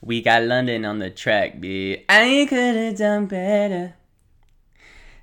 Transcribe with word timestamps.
We 0.00 0.22
got 0.22 0.42
London 0.42 0.84
on 0.84 0.98
the 0.98 1.10
track, 1.10 1.60
bitch. 1.60 2.04
I 2.08 2.46
could 2.48 2.76
have 2.76 2.98
done 2.98 3.26
better. 3.26 3.94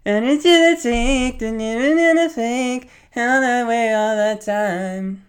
And 0.04 0.25
it's 0.25 0.44
the 0.44 0.79
take, 0.82 1.40
the 1.40 1.51
living 1.51 2.00
in 2.00 2.16
the 2.16 2.29
fake, 2.29 2.89
all 3.15 3.42
that 3.42 3.68
way 3.68 3.94
all 3.94 4.15
the 4.15 4.42
time. 4.42 5.26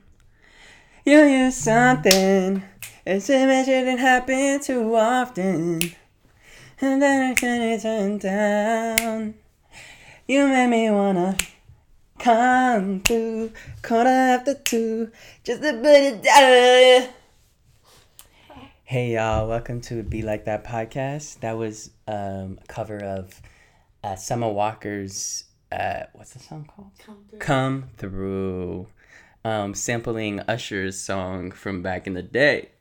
You 1.05 1.25
use 1.25 1.57
something, 1.57 2.63
it's 3.05 3.29
a 3.29 3.47
measure 3.47 3.85
that 3.85 3.99
happen 3.99 4.61
too 4.61 4.95
often. 4.95 5.81
And 6.81 7.03
then 7.03 7.31
I 7.31 7.35
couldn't 7.35 7.81
turn 7.81 8.19
down. 8.19 9.35
You 10.27 10.47
made 10.47 10.69
me 10.69 10.91
wanna 10.91 11.37
come 12.19 13.01
through, 13.01 13.53
quarter 13.83 14.09
after 14.09 14.55
two, 14.55 15.11
just 15.45 15.61
to 15.63 15.73
put 15.75 15.87
it 15.87 16.23
down. 16.23 17.09
Hey 18.93 19.15
y'all, 19.15 19.49
welcome 19.49 19.81
to 19.89 20.03
Be 20.03 20.21
Like 20.21 20.45
That 20.45 20.65
podcast. 20.65 21.41
That 21.41 21.57
was 21.57 21.93
um, 22.07 22.59
a 22.63 22.67
cover 22.69 22.99
of 22.99 23.41
uh, 24.05 24.17
Summer 24.17 24.51
Walker's, 24.51 25.45
uh, 25.73 26.01
what's 26.13 26.35
the 26.35 26.41
song 26.41 26.69
called? 26.71 26.91
Come 26.99 27.25
through. 27.31 27.39
Come 27.39 27.85
Through. 27.97 28.89
Um, 29.47 29.73
sampling 29.73 30.41
Usher's 30.41 31.01
song 31.01 31.53
from 31.53 31.81
back 31.81 32.07
in 32.07 32.13
the 32.13 32.23
day. 32.23 32.73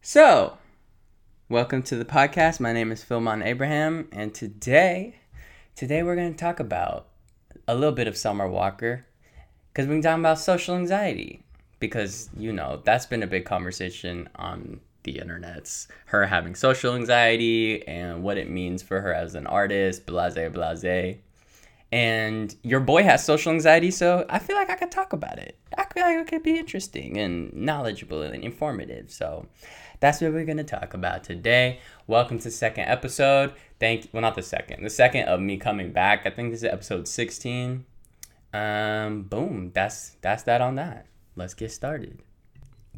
So, 0.00 0.56
welcome 1.50 1.82
to 1.82 1.96
the 1.96 2.06
podcast. 2.06 2.58
My 2.58 2.72
name 2.72 2.90
is 2.90 3.04
Filmon 3.04 3.44
Abraham, 3.44 4.08
and 4.12 4.34
today, 4.34 5.16
today 5.74 6.02
we're 6.02 6.16
going 6.16 6.32
to 6.32 6.38
talk 6.38 6.58
about 6.58 7.08
a 7.68 7.74
little 7.74 7.92
bit 7.92 8.08
of 8.08 8.16
Summer 8.16 8.48
Walker 8.48 9.04
because 9.74 9.86
we're 9.86 10.00
talking 10.00 10.22
about 10.22 10.38
social 10.38 10.74
anxiety 10.74 11.42
because 11.78 12.30
you 12.36 12.52
know 12.52 12.80
that's 12.84 13.06
been 13.06 13.22
a 13.22 13.26
big 13.26 13.44
conversation 13.44 14.28
on 14.36 14.80
the 15.06 15.14
internets 15.14 15.86
her 16.06 16.26
having 16.26 16.54
social 16.54 16.94
anxiety 16.94 17.86
and 17.86 18.22
what 18.22 18.36
it 18.36 18.50
means 18.50 18.82
for 18.82 19.00
her 19.00 19.14
as 19.14 19.34
an 19.34 19.46
artist 19.46 20.04
blase 20.04 20.34
blase. 20.52 21.16
And 21.92 22.54
your 22.62 22.80
boy 22.80 23.04
has 23.04 23.24
social 23.24 23.52
anxiety 23.52 23.92
so 23.92 24.26
i 24.28 24.38
feel 24.40 24.56
like 24.56 24.68
i 24.68 24.74
could 24.74 24.90
talk 24.90 25.14
about 25.14 25.38
it. 25.38 25.56
I 25.78 25.84
feel 25.94 26.02
like 26.02 26.18
it 26.18 26.26
could 26.26 26.42
be 26.42 26.58
interesting 26.58 27.16
and 27.16 27.52
knowledgeable 27.54 28.22
and 28.22 28.42
informative. 28.42 29.10
So 29.10 29.46
that's 30.00 30.20
what 30.20 30.32
we're 30.32 30.44
to 30.56 30.64
talk 30.64 30.92
about 30.94 31.24
today. 31.24 31.80
Welcome 32.06 32.38
to 32.38 32.44
the 32.44 32.50
second 32.50 32.84
episode. 32.84 33.54
Thank 33.78 34.10
well 34.12 34.22
not 34.22 34.34
the 34.34 34.42
second 34.42 34.82
the 34.82 34.90
second 34.90 35.28
of 35.28 35.40
me 35.40 35.56
coming 35.56 35.92
back. 35.92 36.26
I 36.26 36.30
think 36.30 36.50
this 36.50 36.64
is 36.64 36.68
episode 36.68 37.06
16 37.08 37.86
um 38.52 39.22
boom 39.22 39.70
that's 39.72 40.16
that's 40.20 40.42
that 40.42 40.60
on 40.60 40.74
that. 40.74 41.06
Let's 41.36 41.54
get 41.54 41.70
started 41.70 42.18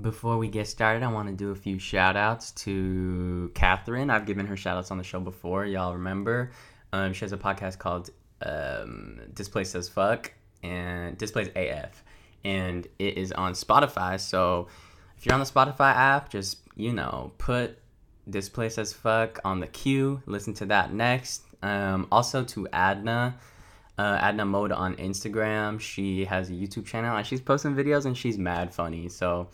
before 0.00 0.38
we 0.38 0.48
get 0.48 0.66
started 0.66 1.02
i 1.02 1.08
want 1.10 1.28
to 1.28 1.34
do 1.34 1.50
a 1.50 1.54
few 1.54 1.78
shout 1.78 2.16
outs 2.16 2.52
to 2.52 3.50
catherine 3.54 4.10
i've 4.10 4.26
given 4.26 4.46
her 4.46 4.56
shout 4.56 4.76
outs 4.76 4.90
on 4.90 4.98
the 4.98 5.04
show 5.04 5.20
before 5.20 5.64
y'all 5.64 5.94
remember 5.94 6.50
um, 6.92 7.12
she 7.12 7.24
has 7.24 7.32
a 7.32 7.36
podcast 7.36 7.78
called 7.78 8.10
um, 8.42 9.20
displaced 9.34 9.74
as 9.74 9.88
fuck 9.88 10.32
and 10.62 11.18
displaced 11.18 11.50
af 11.56 12.02
and 12.44 12.86
it 12.98 13.18
is 13.18 13.32
on 13.32 13.52
spotify 13.52 14.18
so 14.18 14.68
if 15.16 15.26
you're 15.26 15.34
on 15.34 15.40
the 15.40 15.46
spotify 15.46 15.94
app 15.94 16.30
just 16.30 16.58
you 16.76 16.92
know 16.92 17.32
put 17.38 17.78
displaced 18.30 18.78
as 18.78 18.92
fuck 18.92 19.40
on 19.44 19.58
the 19.58 19.66
queue 19.66 20.22
listen 20.26 20.54
to 20.54 20.66
that 20.66 20.92
next 20.92 21.42
um, 21.62 22.06
also 22.12 22.44
to 22.44 22.68
adna 22.72 23.34
uh, 23.98 24.16
Adna 24.20 24.44
Mode 24.44 24.70
on 24.70 24.94
Instagram. 24.94 25.80
She 25.80 26.24
has 26.24 26.50
a 26.50 26.52
YouTube 26.52 26.86
channel 26.86 27.16
and 27.16 27.26
she's 27.26 27.40
posting 27.40 27.74
videos 27.74 28.06
and 28.06 28.16
she's 28.16 28.38
mad 28.38 28.72
funny. 28.72 29.08
So 29.08 29.48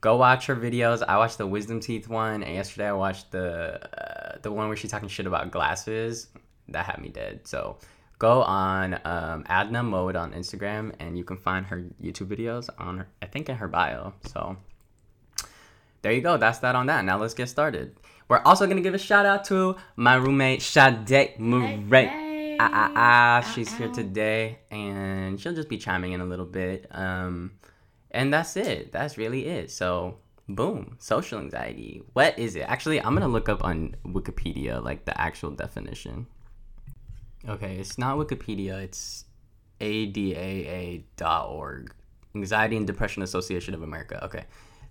go 0.00 0.16
watch 0.16 0.46
her 0.46 0.56
videos. 0.56 1.02
I 1.06 1.16
watched 1.18 1.38
the 1.38 1.46
wisdom 1.46 1.80
teeth 1.80 2.08
one, 2.08 2.42
and 2.42 2.54
yesterday 2.54 2.88
I 2.88 2.92
watched 2.92 3.30
the 3.30 3.80
uh, 3.98 4.38
the 4.42 4.52
one 4.52 4.68
where 4.68 4.76
she's 4.76 4.90
talking 4.90 5.08
shit 5.08 5.26
about 5.26 5.50
glasses. 5.50 6.28
That 6.68 6.84
had 6.84 7.00
me 7.00 7.08
dead. 7.08 7.46
So 7.46 7.78
go 8.18 8.42
on 8.42 9.00
um, 9.04 9.44
Adna 9.48 9.82
Mode 9.82 10.16
on 10.16 10.32
Instagram, 10.32 10.94
and 10.98 11.16
you 11.16 11.24
can 11.24 11.36
find 11.36 11.66
her 11.66 11.84
YouTube 12.02 12.28
videos 12.28 12.68
on 12.78 12.98
her, 12.98 13.08
I 13.22 13.26
think 13.26 13.48
in 13.48 13.56
her 13.56 13.68
bio. 13.68 14.12
So 14.26 14.56
there 16.02 16.12
you 16.12 16.20
go. 16.20 16.36
That's 16.36 16.58
that 16.58 16.74
on 16.74 16.86
that. 16.86 17.04
Now 17.04 17.18
let's 17.18 17.34
get 17.34 17.48
started. 17.48 17.96
We're 18.28 18.42
also 18.42 18.66
gonna 18.66 18.82
give 18.82 18.94
a 18.94 18.98
shout 18.98 19.24
out 19.24 19.44
to 19.46 19.76
my 19.96 20.14
roommate 20.14 20.62
Sade 20.62 21.38
Murray. 21.38 22.10
Ah, 22.60 22.70
ah, 22.72 22.92
ah, 22.96 23.52
she's 23.54 23.72
Ow, 23.72 23.76
here 23.76 23.88
ow. 23.88 23.92
today 23.92 24.58
and 24.70 25.40
she'll 25.40 25.54
just 25.54 25.68
be 25.68 25.78
chiming 25.78 26.12
in 26.12 26.20
a 26.20 26.24
little 26.24 26.44
bit. 26.44 26.86
Um, 26.90 27.52
and 28.10 28.32
that's 28.32 28.56
it. 28.56 28.92
That's 28.92 29.18
really 29.18 29.46
it. 29.46 29.70
So, 29.70 30.18
boom, 30.48 30.96
social 30.98 31.38
anxiety. 31.38 32.02
What 32.12 32.38
is 32.38 32.56
it? 32.56 32.62
Actually, 32.62 33.00
I'm 33.00 33.14
to 33.20 33.28
look 33.28 33.48
up 33.48 33.64
on 33.64 33.96
Wikipedia 34.04 34.82
like 34.82 35.04
the 35.04 35.20
actual 35.20 35.50
definition. 35.50 36.26
Okay, 37.48 37.76
it's 37.76 37.98
not 37.98 38.18
Wikipedia, 38.18 38.82
it's 38.82 39.24
adaa.org. 39.80 41.04
Anxiety 42.34 42.76
and 42.76 42.86
Depression 42.86 43.22
Association 43.22 43.74
of 43.74 43.82
America. 43.82 44.22
Okay. 44.24 44.44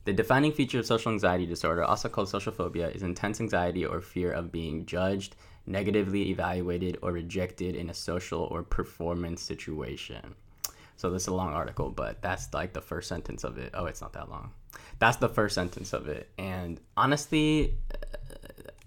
The 0.06 0.14
defining 0.14 0.54
feature 0.54 0.80
of 0.80 0.86
social 0.86 1.12
anxiety 1.12 1.46
disorder, 1.46 1.84
also 1.84 2.08
called 2.08 2.30
social 2.30 2.54
phobia, 2.54 2.90
is 2.90 3.04
intense 3.04 3.42
anxiety 3.42 3.86
or 3.86 4.00
fear 4.00 4.32
of 4.32 4.54
being 4.54 4.86
judged, 4.86 5.36
negatively 5.66 6.30
evaluated, 6.30 6.98
or 7.02 7.12
rejected 7.12 7.76
in 7.76 7.90
a 7.90 7.94
social 7.94 8.44
or 8.44 8.64
performance 8.64 9.42
situation. 9.42 10.36
So 10.98 11.12
this 11.12 11.24
is 11.24 11.28
a 11.28 11.34
long 11.34 11.54
article, 11.54 11.92
but 11.92 12.22
that's 12.22 12.54
like 12.54 12.74
the 12.74 12.82
first 12.82 13.08
sentence 13.08 13.44
of 13.44 13.58
it. 13.60 13.72
Oh, 13.74 13.86
it's 13.86 14.02
not 14.02 14.14
that 14.14 14.30
long. 14.30 14.52
That's 15.00 15.18
the 15.18 15.30
first 15.30 15.54
sentence 15.54 15.94
of 15.94 16.08
it. 16.08 16.30
And 16.38 16.80
honestly, 16.98 17.76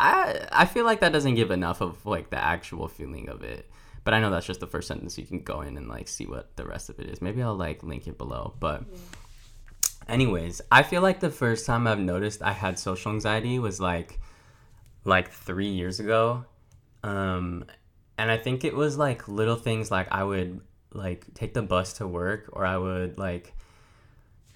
I 0.01 0.47
I 0.51 0.67
feel 0.67 0.85
like 0.85 1.01
that 1.01 1.13
doesn't 1.13 1.37
give 1.37 1.53
enough 1.53 1.81
of 1.81 2.05
like 2.05 2.31
the 2.31 2.39
actual 2.39 2.89
feeling 2.89 3.29
of 3.29 3.43
it. 3.43 3.71
But 4.03 4.15
I 4.15 4.21
know 4.21 4.31
that's 4.31 4.47
just 4.47 4.59
the 4.61 4.67
first 4.67 4.89
sentence. 4.89 5.19
You 5.19 5.25
can 5.25 5.41
go 5.41 5.61
in 5.61 5.77
and 5.77 5.89
like 5.89 6.09
see 6.09 6.27
what 6.27 6.57
the 6.57 6.67
rest 6.67 6.91
of 6.91 6.99
it 6.99 7.07
is. 7.07 7.23
Maybe 7.23 7.43
I'll 7.43 7.55
like 7.55 7.85
link 7.85 8.09
it 8.09 8.19
below. 8.19 8.55
But 8.59 8.83
anyways, 10.09 10.61
I 10.73 10.83
feel 10.83 11.03
like 11.03 11.21
the 11.21 11.31
first 11.31 11.65
time 11.65 11.87
I've 11.87 12.01
noticed 12.01 12.43
I 12.43 12.53
had 12.53 12.77
social 12.79 13.13
anxiety 13.13 13.61
was 13.61 13.81
like 13.81 14.19
like 15.05 15.31
3 15.31 15.69
years 15.69 16.01
ago. 16.01 16.45
Um 17.05 17.67
and 18.19 18.31
I 18.33 18.37
think 18.37 18.65
it 18.65 18.75
was 18.75 18.99
like 18.99 19.29
little 19.29 19.57
things 19.57 19.91
like 19.93 20.09
I 20.11 20.25
would 20.25 20.61
like 20.93 21.25
take 21.35 21.55
the 21.55 21.63
bus 21.63 21.95
to 21.95 22.07
work 22.07 22.49
or 22.53 22.65
I 22.65 22.77
would 22.77 23.19
like 23.19 23.55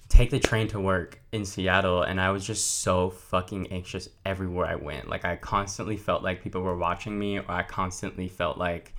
take 0.09 0.29
the 0.29 0.39
train 0.39 0.67
to 0.69 0.79
work 0.79 1.19
in 1.31 1.45
Seattle 1.45 2.03
and 2.03 2.21
I 2.21 2.31
was 2.31 2.45
just 2.45 2.81
so 2.81 3.09
fucking 3.09 3.67
anxious 3.71 4.09
everywhere 4.25 4.65
I 4.65 4.75
went. 4.75 5.09
Like 5.09 5.25
I 5.25 5.35
constantly 5.35 5.97
felt 5.97 6.23
like 6.23 6.43
people 6.43 6.61
were 6.61 6.77
watching 6.77 7.17
me 7.17 7.39
or 7.39 7.49
I 7.49 7.63
constantly 7.63 8.27
felt 8.27 8.57
like 8.57 8.93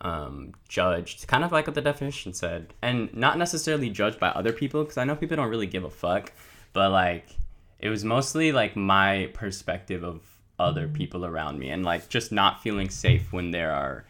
um, 0.00 0.52
judged, 0.68 1.26
kind 1.28 1.44
of 1.44 1.52
like 1.52 1.66
what 1.66 1.74
the 1.74 1.80
definition 1.80 2.32
said. 2.32 2.74
And 2.82 3.12
not 3.14 3.38
necessarily 3.38 3.90
judged 3.90 4.18
by 4.18 4.28
other 4.28 4.52
people 4.52 4.82
because 4.82 4.98
I 4.98 5.04
know 5.04 5.16
people 5.16 5.36
don't 5.36 5.48
really 5.48 5.66
give 5.66 5.84
a 5.84 5.90
fuck, 5.90 6.32
but 6.72 6.90
like 6.90 7.26
it 7.78 7.88
was 7.88 8.04
mostly 8.04 8.52
like 8.52 8.76
my 8.76 9.30
perspective 9.34 10.04
of 10.04 10.22
other 10.58 10.86
people 10.86 11.26
around 11.26 11.58
me 11.58 11.70
and 11.70 11.84
like 11.84 12.08
just 12.08 12.30
not 12.30 12.62
feeling 12.62 12.88
safe 12.88 13.32
when 13.32 13.50
there 13.50 13.72
are 13.72 14.04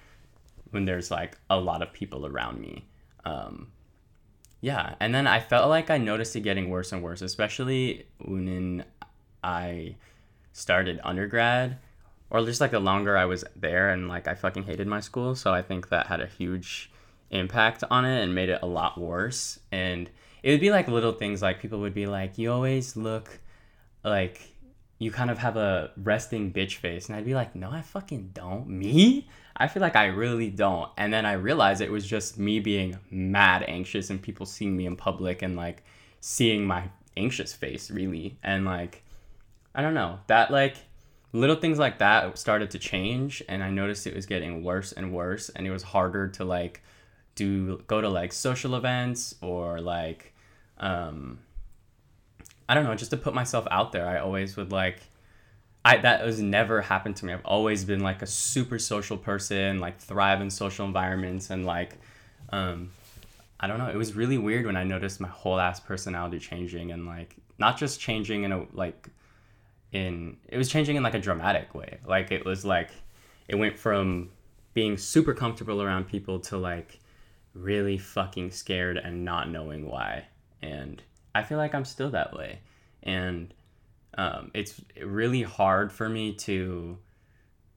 when 0.73 0.85
there's 0.85 1.11
like 1.11 1.39
a 1.49 1.59
lot 1.59 1.83
of 1.83 1.93
people 1.93 2.27
around 2.27 2.61
me. 2.61 2.85
Um, 3.25 3.69
yeah, 4.61 4.95
and 5.01 5.15
then 5.15 5.27
I 5.27 5.41
felt 5.41 5.69
like 5.69 5.91
I 5.91 5.99
noticed 5.99 6.37
it 6.37 6.41
getting 6.41 6.71
worse 6.71 6.93
and 6.93 7.03
worse, 7.03 7.21
especially 7.21 8.07
when 8.25 8.85
I 9.43 9.97
started 10.53 11.01
undergrad, 11.03 11.79
or 12.31 12.45
just 12.45 12.61
like 12.61 12.71
the 12.71 12.81
longer 12.81 13.17
I 13.17 13.25
was 13.25 13.45
there, 13.57 13.91
and 13.91 14.09
like 14.09 14.29
I 14.29 14.35
fucking 14.35 14.63
hated 14.63 14.87
my 14.87 15.01
school. 15.01 15.35
So 15.35 15.53
I 15.53 15.63
think 15.63 15.89
that 15.89 16.07
had 16.07 16.21
a 16.21 16.27
huge 16.27 16.91
impact 17.31 17.83
on 17.91 18.05
it 18.05 18.23
and 18.23 18.35
made 18.35 18.51
it 18.51 18.61
a 18.63 18.67
lot 18.67 19.01
worse. 19.01 19.59
And 19.73 20.09
it 20.45 20.53
would 20.53 20.61
be 20.61 20.71
like 20.71 20.89
little 20.89 21.13
things, 21.13 21.43
like 21.43 21.61
people 21.61 21.81
would 21.81 21.95
be 21.95 22.07
like, 22.07 22.39
"You 22.39 22.53
always 22.53 22.97
look 22.97 23.41
like." 24.05 24.49
You 24.99 25.11
kind 25.11 25.33
of 25.33 25.39
have 25.39 25.57
a 25.57 25.91
resting 25.97 26.53
bitch 26.53 26.77
face, 26.77 27.09
and 27.09 27.17
I'd 27.17 27.25
be 27.25 27.35
like, 27.35 27.57
"No, 27.57 27.73
I 27.73 27.83
fucking 27.83 28.31
don't. 28.33 28.69
Me? 28.69 29.29
I 29.63 29.69
feel 29.69 29.81
like 29.81 29.95
I 29.95 30.07
really 30.07 30.51
don't. 30.51 30.91
And 30.99 31.13
then 31.13 31.25
I 31.25 31.35
realized 31.35 31.81
it 31.81 31.93
was 31.93 32.05
just 32.05 32.37
me 32.37 32.59
being 32.59 32.99
mad 33.13 33.65
anxious 33.69 34.11
and 34.11 34.21
people 34.21 34.45
seeing 34.45 34.77
me 34.77 34.87
in 34.87 34.97
public 34.97 35.41
and 35.41 35.55
like 35.55 35.85
seeing 36.21 36.67
my 36.67 36.89
anxious 37.17 37.55
face 37.55 37.89
really. 37.89 38.37
And 38.43 38.65
like, 38.65 39.05
I 39.73 39.83
don't 39.83 39.95
know, 39.95 40.19
that 40.27 40.51
like 40.51 40.79
little 41.33 41.55
things 41.55 41.79
like 41.79 41.99
that 41.99 42.37
started 42.37 42.73
to 42.73 42.81
change 42.81 43.41
and 43.49 43.63
I 43.63 43.71
noticed 43.71 44.05
it 44.09 44.17
was 44.17 44.27
getting 44.27 44.65
worse 44.65 44.91
and 44.91 45.13
worse 45.13 45.49
and 45.51 45.65
it 45.65 45.71
was 45.71 45.85
harder 45.85 46.27
to 46.31 46.45
like 46.45 46.83
do 47.37 47.85
go 47.87 48.01
to 48.01 48.09
like 48.09 48.33
social 48.33 48.75
events 48.75 49.37
or 49.41 49.81
like 49.81 50.35
um 50.79 51.39
I 52.69 52.75
don't 52.75 52.83
know, 52.83 52.97
just 52.97 53.13
to 53.13 53.17
put 53.17 53.33
myself 53.33 53.69
out 53.71 53.93
there. 53.93 54.09
I 54.09 54.19
always 54.19 54.57
would 54.57 54.73
like 54.73 55.03
I 55.85 55.97
that 55.99 56.21
has 56.21 56.41
never 56.41 56.81
happened 56.81 57.17
to 57.17 57.27
me. 57.27 57.33
I've 57.33 57.45
always 57.45 57.85
been 57.85 58.01
like 58.01 58.23
a 58.23 58.27
super 58.27 58.79
social 58.79 59.17
person, 59.17 59.79
like 59.81 59.99
thrive 59.99 60.41
in 60.41 60.51
social 60.51 60.87
environments 60.87 61.51
and 61.51 61.67
like 61.67 61.99
um 62.51 62.91
I 63.59 63.69
don't 63.69 63.79
know, 63.79 63.89
it 63.89 63.97
was 63.97 64.15
really 64.15 64.39
weird 64.39 64.67
when 64.67 64.77
I 64.77 64.85
noticed 64.85 65.21
my 65.21 65.29
whole 65.29 65.61
ass 65.61 65.79
personality 65.79 66.39
changing 66.41 66.91
and 66.91 67.07
like 67.07 67.37
not 67.59 67.79
just 67.79 68.01
changing 68.01 68.45
in 68.45 68.53
a 68.53 68.67
like 68.73 69.09
in 69.93 70.37
it 70.49 70.57
was 70.57 70.69
changing 70.69 70.97
in 70.97 71.03
like 71.03 71.15
a 71.15 71.21
dramatic 71.21 71.75
way. 71.75 71.99
Like 72.07 72.33
it 72.33 72.45
was 72.45 72.65
like 72.65 72.91
it 73.49 73.57
went 73.57 73.79
from 73.79 74.31
being 74.75 74.97
super 74.97 75.35
comfortable 75.35 75.83
around 75.83 76.09
people 76.09 76.41
to 76.41 76.57
like 76.57 76.99
really 77.55 77.99
fucking 77.99 78.51
scared 78.51 78.97
and 78.97 79.25
not 79.25 79.51
knowing 79.51 79.89
why. 79.89 80.27
And 80.63 81.03
I 81.35 81.43
feel 81.43 81.59
like 81.59 81.75
I'm 81.75 81.85
still 81.85 82.11
that 82.11 82.35
way. 82.35 82.61
And 83.03 83.53
um, 84.19 84.51
it's 84.55 84.81
really 85.03 85.43
hard 85.43 85.93
for 85.93 86.09
me 86.09 86.35
to 86.35 86.99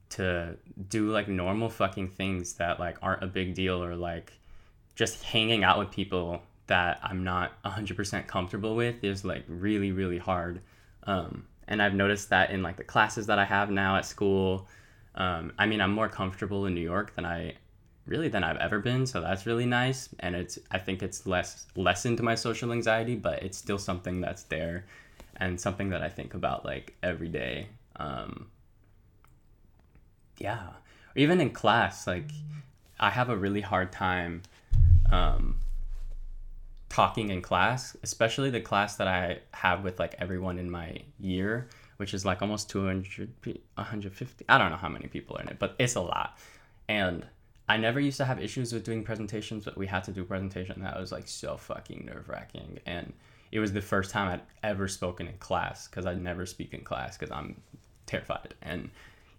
to 0.08 0.56
do 0.90 1.10
like 1.10 1.28
normal 1.28 1.70
fucking 1.70 2.10
things 2.10 2.54
that 2.54 2.80
like 2.80 2.98
aren't 3.02 3.24
a 3.24 3.28
big 3.28 3.56
deal 3.56 3.84
or 3.84 3.96
like 3.96 4.34
just 4.96 5.24
hanging 5.24 5.64
out 5.64 5.80
with 5.80 5.92
people 5.92 6.42
that 6.68 7.00
I'm 7.04 7.24
not 7.24 7.62
100% 7.64 8.28
comfortable 8.28 8.76
with 8.76 9.04
is 9.04 9.26
like 9.26 9.44
really 9.48 9.92
really 9.92 10.18
hard. 10.18 10.62
Um, 11.04 11.46
and 11.68 11.82
I've 11.82 11.94
noticed 11.94 12.30
that 12.30 12.52
in 12.52 12.62
like 12.64 12.78
the 12.78 12.84
classes 12.84 13.28
that 13.28 13.40
I 13.40 13.46
have 13.46 13.70
now 13.70 13.96
at 13.98 14.06
school 14.06 14.68
um, 15.16 15.54
I 15.58 15.66
mean 15.66 15.82
I'm 15.82 15.94
more 15.94 16.10
comfortable 16.10 16.66
in 16.66 16.76
New 16.76 16.82
York 16.82 17.16
than 17.16 17.26
I 17.26 17.56
really 18.06 18.28
than 18.28 18.44
I've 18.44 18.58
ever 18.58 18.80
been 18.80 19.06
so 19.06 19.22
that's 19.22 19.46
really 19.46 19.66
nice. 19.66 20.10
And 20.20 20.36
it's 20.36 20.60
I 20.72 20.78
think 20.80 21.02
it's 21.02 21.26
less 21.26 21.66
lessened 21.76 22.22
my 22.22 22.36
social 22.36 22.72
anxiety 22.72 23.16
but 23.16 23.42
it's 23.42 23.58
still 23.58 23.80
something 23.80 24.22
that's 24.22 24.44
there 24.44 24.86
and 25.38 25.60
something 25.60 25.90
that 25.90 26.02
I 26.02 26.10
think 26.10 26.34
about 26.34 26.66
like 26.66 26.96
every 27.04 27.30
day. 27.30 27.68
Um, 27.98 28.48
yeah, 30.38 30.68
or 30.68 31.20
even 31.20 31.40
in 31.40 31.52
class, 31.52 32.08
like 32.08 32.30
I 33.00 33.10
have 33.10 33.30
a 33.30 33.38
really 33.38 33.62
hard 33.62 33.92
time 33.92 34.44
um, 35.12 35.58
talking 36.90 37.30
in 37.30 37.42
class, 37.42 37.96
especially 38.04 38.50
the 38.50 38.62
class 38.62 38.96
that 38.98 39.08
I 39.08 39.40
have 39.54 39.84
with 39.84 40.00
like 40.00 40.16
everyone 40.20 40.58
in 40.58 40.70
my 40.70 40.98
year, 41.20 41.70
which 41.98 42.14
is 42.14 42.26
like 42.26 42.42
almost 42.42 42.70
200, 42.70 43.30
150. 43.76 44.46
I 44.48 44.58
don't 44.58 44.72
know 44.72 44.78
how 44.78 44.90
many 44.90 45.08
people 45.08 45.38
are 45.38 45.42
in 45.42 45.50
it, 45.50 45.60
but 45.60 45.76
it's 45.80 45.96
a 45.96 46.02
lot. 46.02 46.38
And 46.88 47.26
I 47.68 47.78
never 47.78 48.00
used 48.00 48.18
to 48.18 48.26
have 48.26 48.42
issues 48.42 48.72
with 48.72 48.84
doing 48.84 49.04
presentations, 49.04 49.66
but 49.66 49.78
we 49.78 49.88
had 49.88 50.04
to 50.06 50.12
do 50.12 50.22
a 50.22 50.26
presentation 50.26 50.82
that 50.82 51.00
was 51.00 51.12
like 51.12 51.28
so 51.28 51.58
fucking 51.58 52.06
nerve 52.06 52.30
wracking. 52.30 52.80
And 52.86 53.14
it 53.52 53.60
was 53.60 53.74
the 53.74 53.82
first 53.82 54.12
time 54.12 54.28
I'd 54.28 54.42
ever 54.64 54.88
spoken 54.88 55.28
in 55.28 55.38
class 55.38 55.88
because 55.88 56.06
I 56.06 56.14
never 56.14 56.46
speak 56.46 56.74
in 56.74 56.82
class 56.82 57.18
because 57.18 57.32
I'm 57.32 57.62
terrified. 58.06 58.54
And 58.62 58.90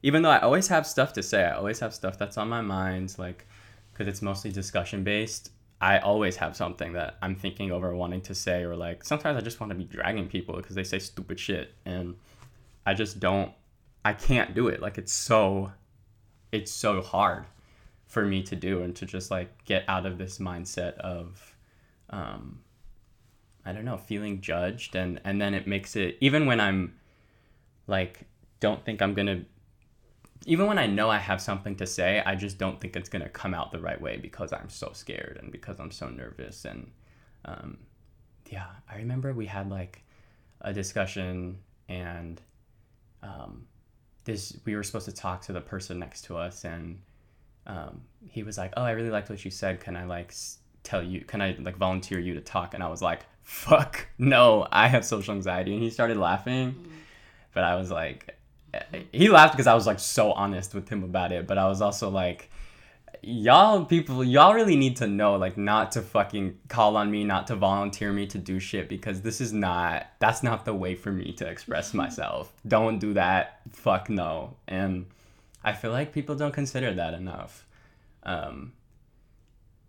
even 0.03 0.23
though 0.23 0.31
I 0.31 0.39
always 0.41 0.69
have 0.69 0.87
stuff 0.87 1.13
to 1.15 1.23
say, 1.23 1.45
I 1.45 1.53
always 1.53 1.81
have 1.81 1.95
stuff 1.95 2.19
that's 2.19 2.39
on 2.39 2.49
my 2.49 2.61
mind, 2.61 3.15
like 3.19 3.47
because 3.93 4.09
it's 4.09 4.23
mostly 4.23 4.53
discussion 4.53 5.05
based. 5.05 5.51
I 5.81 5.99
always 5.99 6.37
have 6.37 6.57
something 6.57 6.93
that 6.95 7.17
I'm 7.21 7.35
thinking 7.35 7.71
over 7.71 7.95
wanting 7.95 8.23
to 8.23 8.35
say, 8.35 8.63
or 8.63 8.77
like 8.77 9.05
sometimes 9.05 9.37
I 9.37 9.41
just 9.41 9.61
want 9.61 9.71
to 9.71 9.77
be 9.77 9.85
dragging 9.85 10.29
people 10.29 10.57
because 10.57 10.75
they 10.75 10.85
say 10.85 10.99
stupid 10.99 11.39
shit, 11.39 11.75
and 11.85 12.17
I 12.87 12.95
just 12.95 13.21
don't, 13.21 13.53
I 14.05 14.13
can't 14.13 14.55
do 14.55 14.69
it. 14.69 14.81
Like 14.81 14.97
it's 14.97 15.13
so, 15.13 15.73
it's 16.53 16.73
so 16.73 17.03
hard 17.03 17.45
for 18.07 18.25
me 18.25 18.43
to 18.45 18.57
do 18.57 18.83
and 18.83 18.95
to 18.97 19.05
just 19.05 19.31
like 19.31 19.65
get 19.65 19.85
out 19.89 20.07
of 20.07 20.17
this 20.17 20.39
mindset 20.39 20.97
of, 20.99 21.55
um, 22.11 22.61
I 23.67 23.73
don't 23.73 23.85
know, 23.85 23.99
feeling 23.99 24.41
judged 24.41 24.95
and 24.95 25.21
and 25.25 25.41
then 25.41 25.53
it 25.53 25.67
makes 25.67 25.97
it 25.97 26.17
even 26.21 26.47
when 26.47 26.61
I'm 26.61 26.95
like 27.87 28.21
don't 28.61 28.85
think 28.85 29.03
I'm 29.03 29.13
going 29.15 29.27
to 29.27 29.45
even 30.47 30.67
when 30.67 30.79
I 30.79 30.87
know 30.87 31.11
I 31.11 31.19
have 31.19 31.41
something 31.41 31.75
to 31.77 31.87
say, 31.87 32.23
I 32.25 32.37
just 32.37 32.57
don't 32.57 32.81
think 32.81 32.95
it's 32.95 33.09
going 33.09 33.23
to 33.23 33.29
come 33.29 33.53
out 33.53 33.73
the 33.73 33.81
right 33.81 34.01
way 34.01 34.17
because 34.17 34.53
I'm 34.53 34.69
so 34.69 34.93
scared 34.93 35.41
and 35.43 35.51
because 35.51 35.81
I'm 35.81 35.91
so 35.91 36.09
nervous 36.09 36.65
and 36.65 36.91
um, 37.45 37.79
yeah, 38.49 38.67
I 38.89 38.97
remember 38.97 39.33
we 39.33 39.47
had 39.47 39.69
like 39.69 40.05
a 40.61 40.73
discussion 40.73 41.59
and 41.89 42.41
um, 43.25 43.67
this 44.25 44.57
we 44.65 44.77
were 44.77 44.85
supposed 44.85 45.07
to 45.07 45.15
talk 45.15 45.43
to 45.43 45.53
the 45.53 45.61
person 45.61 45.99
next 45.99 46.23
to 46.27 46.37
us 46.37 46.65
and 46.65 47.01
um, 47.67 48.03
he 48.29 48.45
was 48.45 48.57
like, 48.57 48.73
"Oh, 48.77 48.83
I 48.83 48.93
really 48.93 49.11
liked 49.11 49.29
what 49.29 49.45
you 49.45 49.51
said. 49.51 49.81
Can 49.81 49.97
I 49.97 50.05
like 50.05 50.33
tell 50.87 51.03
you? 51.03 51.21
Can 51.23 51.41
I 51.41 51.57
like 51.61 51.77
volunteer 51.77 52.19
you 52.19 52.35
to 52.35 52.41
talk?" 52.41 52.75
And 52.75 52.83
I 52.83 52.89
was 52.89 53.03
like, 53.03 53.27
fuck 53.47 54.09
no 54.19 54.67
i 54.73 54.89
have 54.89 55.05
social 55.05 55.33
anxiety 55.33 55.73
and 55.73 55.81
he 55.81 55.89
started 55.89 56.17
laughing 56.17 56.73
mm. 56.73 56.91
but 57.55 57.63
i 57.63 57.77
was 57.77 57.93
like 57.93 58.37
he 59.13 59.29
laughed 59.29 59.53
because 59.53 59.69
i 59.69 59.75
was 59.75 59.87
like 59.87 60.01
so 60.01 60.33
honest 60.33 60.75
with 60.75 60.89
him 60.89 61.05
about 61.05 61.31
it 61.31 61.47
but 61.47 61.57
i 61.57 61.69
was 61.69 61.81
also 61.81 62.11
like 62.11 62.51
y'all 63.23 63.85
people 63.85 64.25
y'all 64.25 64.53
really 64.53 64.75
need 64.75 64.97
to 64.97 65.07
know 65.07 65.37
like 65.37 65.57
not 65.57 65.93
to 65.93 66.03
fucking 66.03 66.59
call 66.67 66.97
on 66.97 67.09
me 67.09 67.23
not 67.23 67.47
to 67.47 67.55
volunteer 67.55 68.13
me 68.13 68.27
to 68.27 68.37
do 68.37 68.59
shit 68.59 68.89
because 68.89 69.21
this 69.21 69.41
is 69.41 69.53
not 69.53 70.09
that's 70.19 70.43
not 70.43 70.65
the 70.65 70.75
way 70.75 70.97
for 70.97 71.13
me 71.13 71.33
to 71.33 71.47
express 71.47 71.95
myself 72.03 72.53
don't 72.67 72.99
do 72.99 73.15
that 73.15 73.61
fuck 73.71 74.11
no 74.11 74.57
and 74.67 75.07
i 75.63 75.73
feel 75.73 75.93
like 75.93 76.13
people 76.13 76.35
don't 76.35 76.53
consider 76.53 76.93
that 76.93 77.15
enough 77.15 77.65
um 78.25 78.73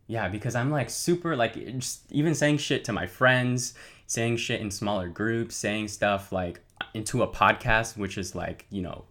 yeah, 0.07 0.29
because 0.29 0.55
I'm 0.55 0.71
like 0.71 0.89
super 0.89 1.35
like 1.35 1.53
just 1.77 2.09
even 2.11 2.33
saying 2.33 2.57
shit 2.59 2.85
to 2.85 2.93
my 2.93 3.05
friends, 3.05 3.73
saying 4.07 4.37
shit 4.37 4.61
in 4.61 4.71
smaller 4.71 5.09
groups, 5.09 5.55
saying 5.55 5.89
stuff 5.89 6.31
like 6.31 6.61
into 6.93 7.23
a 7.23 7.27
podcast, 7.27 7.97
which 7.97 8.17
is 8.17 8.33
like, 8.33 8.65
you 8.69 8.81
know, 8.81 9.03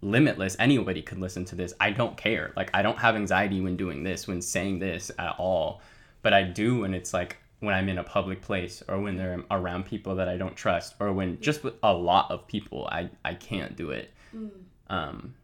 limitless. 0.00 0.56
Anybody 0.58 1.02
could 1.02 1.18
listen 1.18 1.44
to 1.46 1.54
this. 1.54 1.74
I 1.78 1.90
don't 1.90 2.16
care. 2.16 2.52
Like 2.56 2.70
I 2.72 2.80
don't 2.80 2.98
have 2.98 3.16
anxiety 3.16 3.60
when 3.60 3.76
doing 3.76 4.02
this, 4.02 4.26
when 4.26 4.40
saying 4.40 4.78
this 4.78 5.10
at 5.18 5.36
all. 5.38 5.82
But 6.22 6.32
I 6.32 6.42
do 6.42 6.80
when 6.80 6.94
it's 6.94 7.12
like 7.12 7.36
when 7.60 7.74
I'm 7.74 7.90
in 7.90 7.98
a 7.98 8.04
public 8.04 8.40
place 8.40 8.82
or 8.88 8.98
when 8.98 9.16
they're 9.16 9.44
around 9.50 9.84
people 9.84 10.14
that 10.14 10.28
I 10.28 10.38
don't 10.38 10.56
trust 10.56 10.94
or 11.00 11.12
when 11.12 11.38
just 11.42 11.62
with 11.62 11.74
a 11.82 11.92
lot 11.92 12.30
of 12.30 12.46
people 12.46 12.88
I, 12.90 13.10
I 13.22 13.34
can't 13.34 13.76
do 13.76 13.90
it. 13.90 14.10
Mm. 14.34 14.50
Um 14.88 15.34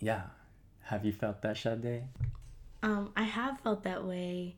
yeah. 0.00 0.22
Have 0.84 1.04
you 1.04 1.12
felt 1.12 1.42
that 1.42 1.58
Sade? 1.58 2.04
Um, 2.86 3.10
I 3.16 3.24
have 3.24 3.58
felt 3.58 3.82
that 3.82 4.04
way 4.04 4.54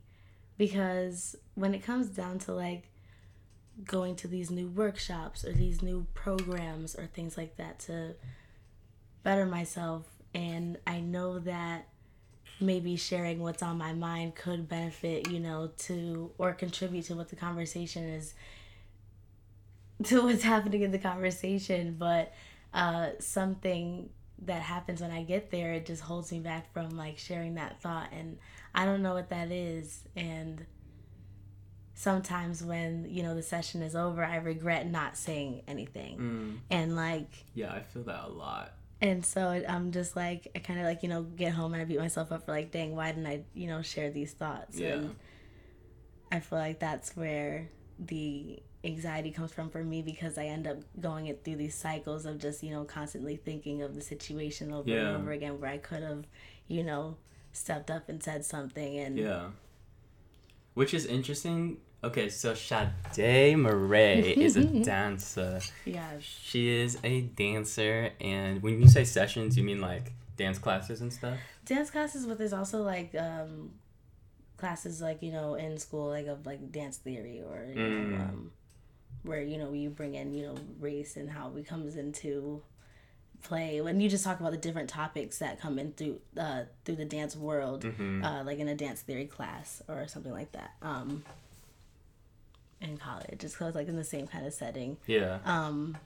because 0.59 1.35
when 1.55 1.73
it 1.73 1.79
comes 1.79 2.09
down 2.09 2.37
to 2.39 2.53
like 2.53 2.87
going 3.83 4.15
to 4.17 4.27
these 4.27 4.51
new 4.51 4.67
workshops 4.67 5.43
or 5.43 5.51
these 5.51 5.81
new 5.81 6.05
programs 6.13 6.95
or 6.95 7.07
things 7.07 7.37
like 7.37 7.57
that 7.57 7.79
to 7.79 8.13
better 9.23 9.47
myself, 9.47 10.05
and 10.35 10.77
I 10.85 10.99
know 10.99 11.39
that 11.39 11.87
maybe 12.61 12.97
sharing 12.97 13.39
what's 13.39 13.63
on 13.63 13.79
my 13.79 13.93
mind 13.93 14.35
could 14.35 14.69
benefit, 14.69 15.31
you 15.31 15.39
know, 15.39 15.71
to 15.79 16.29
or 16.37 16.53
contribute 16.53 17.05
to 17.05 17.15
what 17.15 17.29
the 17.29 17.35
conversation 17.35 18.03
is 18.03 18.35
to 20.03 20.21
what's 20.21 20.43
happening 20.53 20.83
in 20.83 20.91
the 20.91 20.99
conversation, 20.99 21.95
but 21.97 22.31
uh, 22.75 23.09
something 23.17 24.11
that 24.45 24.61
happens 24.61 25.01
when 25.01 25.11
I 25.11 25.23
get 25.23 25.51
there, 25.51 25.73
it 25.73 25.85
just 25.85 26.01
holds 26.01 26.31
me 26.31 26.39
back 26.39 26.71
from 26.73 26.91
like 26.91 27.17
sharing 27.17 27.55
that 27.55 27.81
thought. 27.81 28.09
And 28.11 28.37
I 28.73 28.85
don't 28.85 29.01
know 29.01 29.13
what 29.13 29.29
that 29.29 29.51
is. 29.51 30.03
And 30.15 30.65
sometimes 31.93 32.63
when, 32.63 33.07
you 33.09 33.23
know, 33.23 33.35
the 33.35 33.43
session 33.43 33.81
is 33.81 33.95
over, 33.95 34.23
I 34.23 34.37
regret 34.37 34.89
not 34.89 35.17
saying 35.17 35.63
anything. 35.67 36.17
Mm. 36.17 36.57
And 36.69 36.95
like, 36.95 37.45
yeah, 37.53 37.73
I 37.73 37.81
feel 37.81 38.03
that 38.03 38.25
a 38.25 38.29
lot. 38.29 38.73
And 39.01 39.25
so 39.25 39.63
I'm 39.67 39.91
just 39.91 40.15
like, 40.15 40.49
I 40.55 40.59
kind 40.59 40.79
of 40.79 40.85
like, 40.85 41.03
you 41.03 41.09
know, 41.09 41.23
get 41.23 41.53
home 41.53 41.73
and 41.73 41.81
I 41.81 41.85
beat 41.85 41.99
myself 41.99 42.31
up 42.31 42.45
for 42.45 42.51
like, 42.51 42.71
dang, 42.71 42.95
why 42.95 43.11
didn't 43.11 43.27
I, 43.27 43.43
you 43.53 43.67
know, 43.67 43.81
share 43.81 44.09
these 44.09 44.33
thoughts? 44.33 44.77
Yeah. 44.77 44.95
And 44.95 45.15
I 46.31 46.39
feel 46.39 46.59
like 46.59 46.79
that's 46.79 47.15
where 47.15 47.69
the 47.99 48.61
anxiety 48.83 49.31
comes 49.31 49.51
from 49.51 49.69
for 49.69 49.83
me 49.83 50.01
because 50.01 50.37
I 50.37 50.45
end 50.45 50.65
up 50.65 50.77
going 50.99 51.27
it 51.27 51.43
through 51.43 51.57
these 51.57 51.75
cycles 51.75 52.25
of 52.25 52.39
just, 52.39 52.63
you 52.63 52.71
know, 52.71 52.85
constantly 52.85 53.35
thinking 53.35 53.81
of 53.81 53.93
the 53.93 54.01
situation 54.01 54.71
over 54.71 54.89
yeah. 54.89 55.09
and 55.09 55.17
over 55.17 55.31
again 55.31 55.59
where 55.59 55.69
I 55.69 55.77
could 55.77 56.01
have, 56.01 56.25
you 56.67 56.83
know, 56.83 57.17
stepped 57.51 57.91
up 57.91 58.07
and 58.09 58.23
said 58.23 58.45
something 58.45 58.97
and 58.97 59.17
Yeah. 59.17 59.47
Which 60.75 60.93
is 60.93 61.05
interesting. 61.05 61.77
Okay, 62.01 62.29
so 62.29 62.53
Sade 62.53 63.57
Murray 63.57 64.37
is 64.37 64.55
a 64.55 64.63
dancer. 64.83 65.59
Yeah. 65.83 66.11
She 66.19 66.69
is 66.69 66.97
a 67.03 67.21
dancer 67.21 68.11
and 68.21 68.63
when 68.63 68.81
you 68.81 68.87
say 68.87 69.03
sessions 69.03 69.57
you 69.57 69.63
mean 69.63 69.81
like 69.81 70.13
dance 70.37 70.57
classes 70.57 71.01
and 71.01 71.11
stuff? 71.11 71.37
Dance 71.65 71.89
classes 71.89 72.25
but 72.25 72.37
there's 72.37 72.53
also 72.53 72.81
like 72.81 73.13
um 73.15 73.71
classes 74.59 75.01
like, 75.01 75.23
you 75.23 75.31
know, 75.31 75.55
in 75.55 75.77
school 75.77 76.09
like 76.09 76.27
of 76.27 76.45
like 76.45 76.71
dance 76.71 76.97
theory 76.97 77.41
or 77.41 77.65
you 77.67 77.75
mm. 77.75 78.09
know, 78.11 78.15
um 78.17 78.51
where 79.23 79.41
you 79.41 79.57
know 79.57 79.73
you 79.73 79.89
bring 79.89 80.15
in 80.15 80.33
you 80.33 80.45
know 80.45 80.55
race 80.79 81.17
and 81.17 81.29
how 81.29 81.51
it 81.55 81.67
comes 81.67 81.95
into 81.95 82.61
play 83.41 83.79
when 83.81 83.99
you 83.99 84.09
just 84.09 84.23
talk 84.23 84.39
about 84.39 84.51
the 84.51 84.57
different 84.57 84.89
topics 84.89 85.39
that 85.39 85.59
come 85.59 85.79
in 85.79 85.91
through 85.93 86.19
uh, 86.37 86.63
through 86.83 86.95
the 86.95 87.05
dance 87.05 87.35
world 87.35 87.83
mm-hmm. 87.83 88.23
uh, 88.23 88.43
like 88.43 88.59
in 88.59 88.67
a 88.67 88.75
dance 88.75 89.01
theory 89.01 89.25
class 89.25 89.81
or 89.87 90.07
something 90.07 90.31
like 90.31 90.51
that 90.51 90.71
um, 90.81 91.23
in 92.81 92.97
college 92.97 93.39
just 93.39 93.57
because 93.57 93.75
like 93.75 93.87
in 93.87 93.95
the 93.95 94.03
same 94.03 94.27
kind 94.27 94.45
of 94.45 94.53
setting 94.53 94.97
yeah 95.07 95.39
um, 95.45 95.97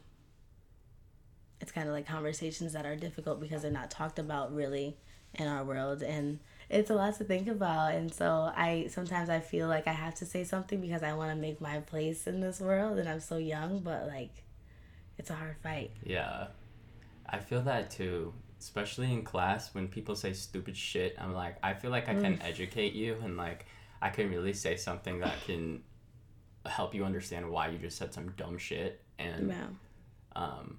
it's 1.60 1.72
kind 1.72 1.88
of 1.88 1.94
like 1.94 2.08
conversations 2.08 2.74
that 2.74 2.86
are 2.86 2.96
difficult 2.96 3.40
because 3.40 3.64
they're 3.64 3.72
not 3.72 3.90
talked 3.90 4.20
about 4.20 4.54
really 4.54 4.96
in 5.36 5.48
our 5.48 5.64
world 5.64 6.04
and 6.04 6.40
it's 6.74 6.90
a 6.90 6.96
lot 6.96 7.16
to 7.18 7.24
think 7.24 7.48
about 7.48 7.94
and 7.94 8.14
so 8.14 8.52
i 8.56 8.88
sometimes 8.90 9.30
i 9.30 9.40
feel 9.40 9.68
like 9.68 9.88
i 9.88 9.92
have 9.94 10.16
to 10.16 10.26
say 10.26 10.44
something 10.44 10.82
because 10.82 11.04
i 11.04 11.14
want 11.14 11.30
to 11.30 11.36
make 11.36 11.62
my 11.62 11.78
place 11.80 12.26
in 12.28 12.40
this 12.42 12.60
world 12.60 12.98
and 13.00 13.08
i'm 13.08 13.20
so 13.20 13.38
young 13.38 13.80
but 13.80 14.08
like 14.08 14.44
it's 15.18 15.30
a 15.30 15.36
hard 15.36 15.56
fight. 15.62 15.92
Yeah. 16.04 16.48
I 17.30 17.38
feel 17.40 17.62
that 17.62 17.92
too. 17.92 18.34
Especially 18.60 19.12
in 19.14 19.24
class 19.24 19.74
when 19.76 19.88
people 19.88 20.16
say 20.16 20.34
stupid 20.34 20.76
shit. 20.76 21.16
I'm 21.20 21.34
like, 21.34 21.58
I 21.62 21.74
feel 21.74 21.92
like 21.92 22.10
I 22.10 22.16
can 22.16 22.42
educate 22.42 22.94
you 22.94 23.18
and 23.24 23.38
like 23.38 23.66
I 24.02 24.10
can 24.10 24.30
really 24.32 24.54
say 24.54 24.76
something 24.76 25.20
that 25.20 25.36
can 25.46 25.84
help 26.66 26.96
you 26.96 27.04
understand 27.06 27.50
why 27.50 27.68
you 27.68 27.78
just 27.78 27.98
said 27.98 28.14
some 28.14 28.32
dumb 28.38 28.58
shit. 28.58 29.02
And 29.20 29.50
Yeah. 29.50 29.68
um, 30.36 30.78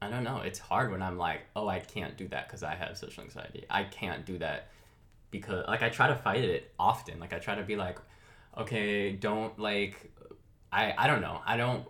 I 0.00 0.08
don't 0.08 0.22
know. 0.22 0.38
It's 0.38 0.58
hard 0.60 0.92
when 0.92 1.02
I'm 1.02 1.18
like, 1.18 1.40
oh, 1.56 1.66
I 1.66 1.80
can't 1.80 2.16
do 2.16 2.28
that 2.28 2.46
because 2.46 2.62
I 2.62 2.74
have 2.74 2.96
social 2.96 3.24
anxiety. 3.24 3.64
I 3.68 3.84
can't 3.84 4.24
do 4.24 4.38
that 4.38 4.68
because, 5.30 5.66
like, 5.68 5.82
I 5.82 5.88
try 5.88 6.08
to 6.08 6.16
fight 6.16 6.44
it 6.44 6.72
often. 6.78 7.20
Like, 7.20 7.32
I 7.32 7.38
try 7.38 7.54
to 7.54 7.62
be 7.62 7.76
like, 7.76 7.98
okay, 8.56 9.12
don't 9.12 9.58
like, 9.58 10.12
I 10.72 10.94
I 10.96 11.06
don't 11.06 11.20
know. 11.20 11.40
I 11.46 11.56
don't 11.56 11.86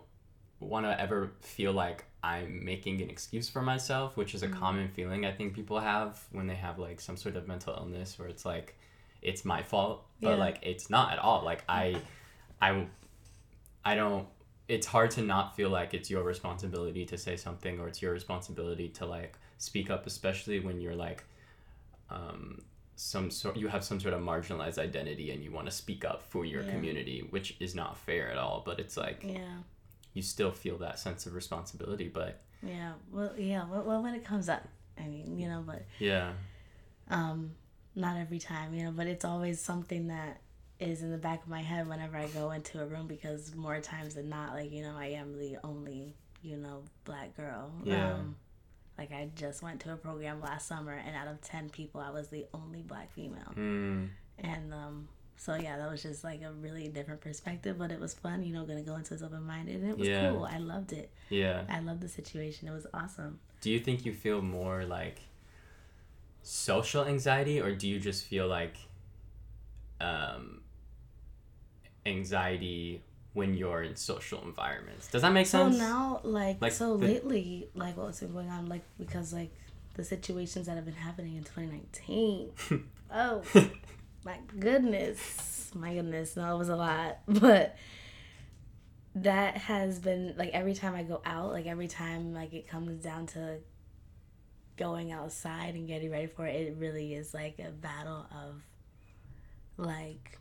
want 0.59 0.85
to 0.85 0.99
ever 0.99 1.31
feel 1.41 1.71
like 1.73 2.05
I'm 2.23 2.63
making 2.65 3.01
an 3.01 3.09
excuse 3.09 3.49
for 3.49 3.61
myself, 3.61 4.17
which 4.17 4.35
is 4.35 4.43
a 4.43 4.47
common 4.49 4.89
feeling 4.89 5.25
I 5.25 5.31
think 5.31 5.53
people 5.53 5.79
have 5.79 6.19
when 6.31 6.47
they 6.47 6.55
have 6.55 6.77
like 6.79 6.99
some 6.99 7.15
sort 7.17 7.35
of 7.37 7.47
mental 7.47 7.73
illness 7.75 8.19
where 8.19 8.27
it's 8.27 8.45
like, 8.45 8.77
it's 9.21 9.45
my 9.45 9.63
fault, 9.63 10.05
but 10.21 10.31
Yeah. 10.31 10.35
like 10.37 10.59
it's 10.61 10.89
not 10.89 11.13
at 11.13 11.19
all. 11.19 11.43
Like 11.43 11.63
I, 11.69 12.01
I, 12.61 12.87
I 13.83 13.95
don't 13.95 14.27
it's 14.67 14.85
hard 14.85 15.09
to 15.11 15.21
not 15.21 15.55
feel 15.55 15.69
like 15.69 15.93
it's 15.95 16.09
your 16.11 16.23
responsibility 16.23 17.05
to 17.05 17.17
say 17.17 17.35
something 17.35 17.79
or 17.79 17.87
it's 17.87 18.01
your 18.01 18.11
responsibility 18.11 18.87
to 18.89 19.05
like 19.05 19.37
speak 19.57 19.89
up 19.89 20.05
especially 20.05 20.59
when 20.59 20.79
you're 20.79 20.95
like 20.95 21.23
um 22.09 22.61
some 22.99 23.31
sort 23.31 23.55
you 23.55 23.69
have 23.69 23.81
some 23.83 23.97
sort 23.99 24.13
of 24.13 24.21
marginalized 24.21 24.77
identity 24.77 25.31
and 25.31 25.41
you 25.41 25.51
want 25.51 25.65
to 25.65 25.71
speak 25.71 26.03
up 26.03 26.21
for 26.21 26.43
your 26.43 26.63
Yeah. 26.63 26.71
community 26.71 27.25
which 27.29 27.55
is 27.61 27.73
not 27.73 27.97
fair 27.97 28.29
at 28.29 28.37
all 28.37 28.61
but 28.65 28.77
it's 28.79 28.97
like 28.97 29.23
Yeah. 29.23 29.59
you 30.13 30.21
still 30.21 30.51
feel 30.51 30.77
that 30.79 30.99
sense 30.99 31.25
of 31.25 31.33
responsibility 31.33 32.09
but 32.09 32.41
Yeah. 32.61 32.93
Well, 33.09 33.31
yeah. 33.37 33.65
Well, 33.69 33.83
well, 33.83 34.03
when 34.03 34.15
it 34.15 34.25
comes 34.25 34.49
up, 34.49 34.67
I 34.97 35.03
mean, 35.07 35.39
you 35.39 35.47
know, 35.47 35.63
but 35.65 35.85
yeah 35.97 36.33
um, 37.07 37.55
not 37.95 38.17
every 38.17 38.37
time, 38.39 38.73
you 38.73 38.83
know, 38.83 38.91
but 38.91 39.07
it's 39.07 39.23
always 39.23 39.59
something 39.61 40.07
that 40.07 40.41
is 40.79 41.01
in 41.01 41.09
the 41.11 41.17
back 41.17 41.41
of 41.43 41.49
my 41.49 41.61
head 41.61 41.87
whenever 41.87 42.17
I 42.17 42.27
go 42.27 42.51
into 42.51 42.81
a 42.81 42.85
room 42.85 43.07
because 43.07 43.55
more 43.55 43.79
times 43.79 44.15
than 44.15 44.27
not, 44.29 44.53
like, 44.53 44.71
you 44.71 44.83
know, 44.83 44.95
I 44.97 45.07
am 45.07 45.37
the 45.39 45.57
only, 45.63 46.15
you 46.41 46.57
know, 46.57 46.83
black 47.05 47.35
girl. 47.35 47.71
Yeah. 47.83 48.13
Um, 48.15 48.35
like, 48.99 49.11
I 49.11 49.29
just 49.35 49.63
went 49.63 49.79
to 49.81 49.93
a 49.93 49.95
program 49.97 50.41
last 50.41 50.67
summer, 50.67 50.93
and 50.93 51.15
out 51.15 51.27
of 51.27 51.39
10 51.41 51.69
people, 51.69 52.01
I 52.01 52.11
was 52.11 52.27
the 52.27 52.45
only 52.53 52.81
black 52.81 53.11
female. 53.13 53.53
mm, 53.55 54.09
And 54.39 54.73
um, 54.73 55.07
so, 55.37 55.55
yeah, 55.55 55.77
that 55.77 55.89
was 55.89 56.01
just 56.03 56.23
like 56.23 56.41
a 56.41 56.51
really 56.51 56.87
different 56.89 57.21
perspective, 57.21 57.77
but 57.77 57.91
it 57.91 57.99
was 57.99 58.13
fun, 58.13 58.43
you 58.43 58.53
know, 58.53 58.65
going 58.65 58.83
to 58.83 58.89
go 58.91 58.95
into 58.97 59.11
this 59.13 59.23
open 59.23 59.43
minded, 59.43 59.77
and 59.81 59.89
it 59.89 59.97
was 59.97 60.07
Yeah. 60.09 60.31
cool. 60.31 60.43
I 60.43 60.57
loved 60.57 60.91
it. 60.93 61.09
yeah 61.29 61.63
I 61.69 61.79
loved 61.79 62.01
the 62.01 62.09
situation. 62.09 62.67
It 62.67 62.71
was 62.71 62.87
awesome. 62.93 63.39
do 63.61 63.69
you 63.71 63.79
think 63.79 64.05
you 64.05 64.13
feel 64.13 64.41
more 64.41 64.83
like 64.85 65.19
social 66.43 67.03
anxiety 67.05 67.59
or 67.61 67.71
do 67.75 67.87
you 67.87 67.99
just 67.99 68.21
feel 68.25 68.47
like 68.47 68.75
um 70.01 70.61
anxiety 72.05 73.01
when 73.33 73.53
you're 73.53 73.83
in 73.83 73.95
social 73.95 74.41
environments 74.43 75.07
does 75.11 75.21
that 75.21 75.31
make 75.31 75.47
sense? 75.47 75.77
So 75.77 75.81
now, 75.83 76.19
like, 76.23 76.61
Like 76.61 76.71
so 76.71 76.97
the- 76.97 77.07
lately, 77.07 77.69
like, 77.75 77.95
what's 77.97 78.19
been 78.19 78.33
going 78.33 78.49
on, 78.49 78.67
like, 78.67 78.81
because 78.97 79.33
like 79.33 79.51
the 79.95 80.03
situations 80.03 80.67
that 80.67 80.75
have 80.75 80.85
been 80.85 80.93
happening 80.93 81.35
in 81.35 81.43
2019. 81.43 82.51
oh, 83.13 83.43
my 84.23 84.37
goodness, 84.59 85.71
my 85.75 85.93
goodness, 85.93 86.35
no, 86.35 86.55
it 86.55 86.57
was 86.57 86.69
a 86.69 86.75
lot, 86.75 87.19
but 87.27 87.75
that 89.15 89.57
has 89.57 89.99
been 89.99 90.35
like 90.37 90.49
every 90.51 90.73
time 90.73 90.95
I 90.95 91.03
go 91.03 91.21
out, 91.25 91.51
like 91.51 91.65
every 91.65 91.87
time 91.87 92.33
like 92.33 92.53
it 92.53 92.67
comes 92.67 93.03
down 93.03 93.25
to 93.27 93.57
going 94.77 95.11
outside 95.11 95.75
and 95.75 95.87
getting 95.87 96.09
ready 96.09 96.27
for 96.27 96.45
it, 96.45 96.55
it 96.55 96.75
really 96.77 97.13
is 97.13 97.33
like 97.33 97.59
a 97.59 97.71
battle 97.71 98.25
of 98.31 98.61
like 99.77 100.37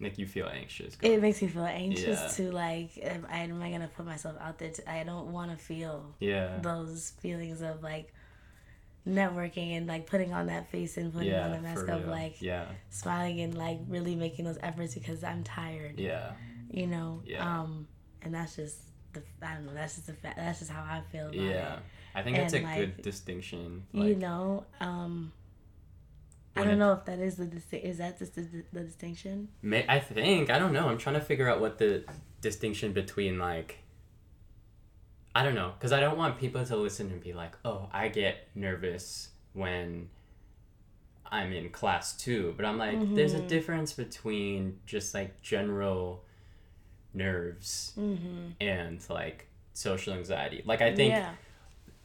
make 0.00 0.18
you 0.18 0.26
feel 0.26 0.48
anxious 0.48 0.96
it 1.02 1.20
makes 1.20 1.42
me 1.42 1.48
feel 1.48 1.64
anxious 1.64 2.20
Yeah. 2.20 2.28
to 2.28 2.52
like 2.52 2.90
am 3.02 3.26
I, 3.30 3.38
am 3.38 3.62
I 3.62 3.70
gonna 3.70 3.88
put 3.88 4.06
myself 4.06 4.36
out 4.40 4.58
there 4.58 4.70
to, 4.70 4.90
i 4.90 5.02
don't 5.04 5.32
want 5.32 5.50
to 5.50 5.56
feel 5.56 6.14
yeah. 6.20 6.58
those 6.62 7.12
feelings 7.20 7.62
of 7.62 7.82
like 7.82 8.12
networking 9.06 9.76
and 9.76 9.86
like 9.86 10.06
putting 10.06 10.32
on 10.32 10.46
that 10.46 10.70
face 10.70 10.96
and 10.96 11.12
putting 11.12 11.34
on 11.34 11.50
the 11.52 11.60
mask 11.60 11.88
of 11.88 12.06
like 12.06 12.40
yeah. 12.42 12.66
smiling 12.90 13.40
and 13.40 13.56
like 13.56 13.78
really 13.88 14.14
making 14.14 14.44
those 14.44 14.58
efforts 14.62 14.94
because 14.94 15.24
i'm 15.24 15.42
tired 15.42 15.98
yeah. 15.98 16.32
you 16.70 16.86
know? 16.86 17.22
Yeah. 17.24 17.60
um 17.60 17.88
and 18.22 18.34
that's 18.34 18.56
just 18.56 18.76
the 19.14 19.22
i 19.42 19.54
don't 19.54 19.66
know 19.66 19.74
that's 19.74 19.94
just 19.94 20.06
the 20.08 20.12
fact 20.12 20.36
that's 20.36 20.58
just 20.58 20.70
how 20.70 20.82
i 20.82 21.02
feel 21.10 21.26
about 21.26 21.34
yeah. 21.34 21.74
it. 21.74 21.78
I 22.14 22.22
think 22.22 22.36
that's 22.36 22.52
a 22.52 22.58
And, 22.58 22.66
good 22.66 22.94
like, 22.96 23.02
distinction 23.02 23.84
you 23.92 24.14
know 24.14 24.64
um 24.80 25.32
I 26.58 26.64
don't 26.64 26.74
it- 26.74 26.76
know 26.76 26.92
if 26.92 27.04
that 27.06 27.18
is 27.18 27.36
the 27.36 27.46
disti- 27.46 27.82
is 27.82 27.98
that 27.98 28.18
just 28.18 28.34
the, 28.34 28.46
the 28.72 28.80
distinction 28.80 29.48
May, 29.62 29.84
I 29.88 29.98
think 30.00 30.50
I 30.50 30.58
don't 30.58 30.72
know. 30.72 30.88
I'm 30.88 30.98
trying 30.98 31.14
to 31.16 31.20
figure 31.20 31.48
out 31.48 31.60
what 31.60 31.78
the 31.78 32.04
distinction 32.40 32.92
between 32.92 33.38
like 33.38 33.78
I 35.34 35.44
don't 35.44 35.54
know 35.54 35.72
because 35.78 35.92
I 35.92 36.00
don't 36.00 36.16
want 36.18 36.38
people 36.38 36.64
to 36.64 36.76
listen 36.76 37.10
and 37.10 37.22
be 37.22 37.32
like, 37.32 37.52
"Oh, 37.64 37.88
I 37.92 38.08
get 38.08 38.48
nervous 38.54 39.28
when 39.52 40.08
I'm 41.30 41.52
in 41.52 41.70
class 41.70 42.16
too." 42.16 42.54
But 42.56 42.64
I'm 42.66 42.76
like, 42.78 43.14
there's 43.14 43.34
a 43.34 43.40
Mhm. 43.40 43.48
difference 43.48 43.92
between 43.92 44.80
just 44.86 45.14
like 45.14 45.40
general 45.42 46.24
nerves 47.14 47.92
mm-hmm 47.98 48.50
and 48.60 49.04
like 49.08 49.46
social 49.74 50.12
anxiety. 50.14 50.62
Like 50.64 50.80
I 50.82 50.94
think 50.94 51.12
yeah 51.14 51.34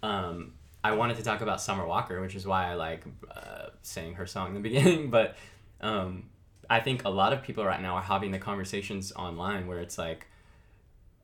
um, 0.03 0.53
I 0.83 0.93
wanted 0.93 1.17
to 1.17 1.23
talk 1.23 1.41
about 1.41 1.61
Summer 1.61 1.85
Walker, 1.85 2.19
which 2.21 2.35
is 2.35 2.45
why 2.45 2.69
I 2.69 2.73
like 2.75 3.03
uh, 3.33 3.67
saying 3.81 4.15
her 4.15 4.25
song 4.25 4.49
in 4.49 4.53
the 4.55 4.59
beginning. 4.69 5.09
But 5.09 5.35
um, 5.81 6.29
I 6.69 6.79
think 6.79 7.05
a 7.05 7.09
lot 7.09 7.33
of 7.33 7.41
people 7.43 7.65
right 7.65 7.81
now 7.81 7.95
are 7.95 8.01
having 8.01 8.31
the 8.31 8.39
conversations 8.39 9.11
online 9.15 9.67
where 9.67 9.79
it's 9.79 9.97
like, 9.97 10.27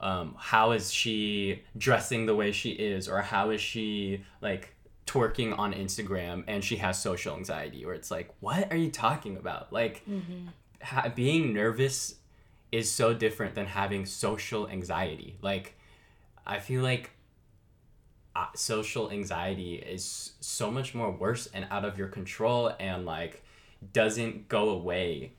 um, 0.02 0.36
how 0.38 0.72
is 0.72 0.94
she 0.94 1.64
dressing 1.78 2.26
the 2.26 2.36
way 2.36 2.54
she 2.54 2.70
is, 2.70 3.10
or 3.10 3.22
how 3.22 3.50
is 3.50 3.60
she 3.60 4.24
like 4.42 4.74
twerking 5.06 5.58
on 5.58 5.74
Instagram 5.74 6.44
and 6.48 6.64
she 6.64 6.78
has 6.78 7.02
social 7.02 7.36
anxiety, 7.36 7.84
or 7.84 7.94
it's 7.94 8.10
like, 8.10 8.30
what 8.40 8.72
are 8.72 8.78
you 8.78 8.92
talking 8.92 9.36
about? 9.36 9.74
Like, 9.74 10.04
mm-hmm 10.10 10.48
ha- 10.82 11.12
being 11.14 11.54
nervous 11.54 12.16
is 12.72 12.92
so 12.92 13.14
different 13.14 13.56
than 13.56 13.66
having 13.66 14.06
social 14.06 14.68
anxiety. 14.68 15.38
Like, 15.42 15.76
I 16.46 16.60
feel 16.60 16.82
like 16.82 17.12
Uh, 18.40 18.46
social 18.56 19.12
anxiety 19.12 19.76
is 19.76 20.32
so 20.40 20.72
much 20.72 20.96
more 20.96 21.12
worse 21.12 21.48
and 21.54 21.68
out 21.70 21.84
of 21.84 21.98
your 21.98 22.08
control 22.08 22.72
and 22.80 23.06
like 23.06 23.44
doesn't 23.92 24.48
go 24.48 24.70
away 24.70 25.34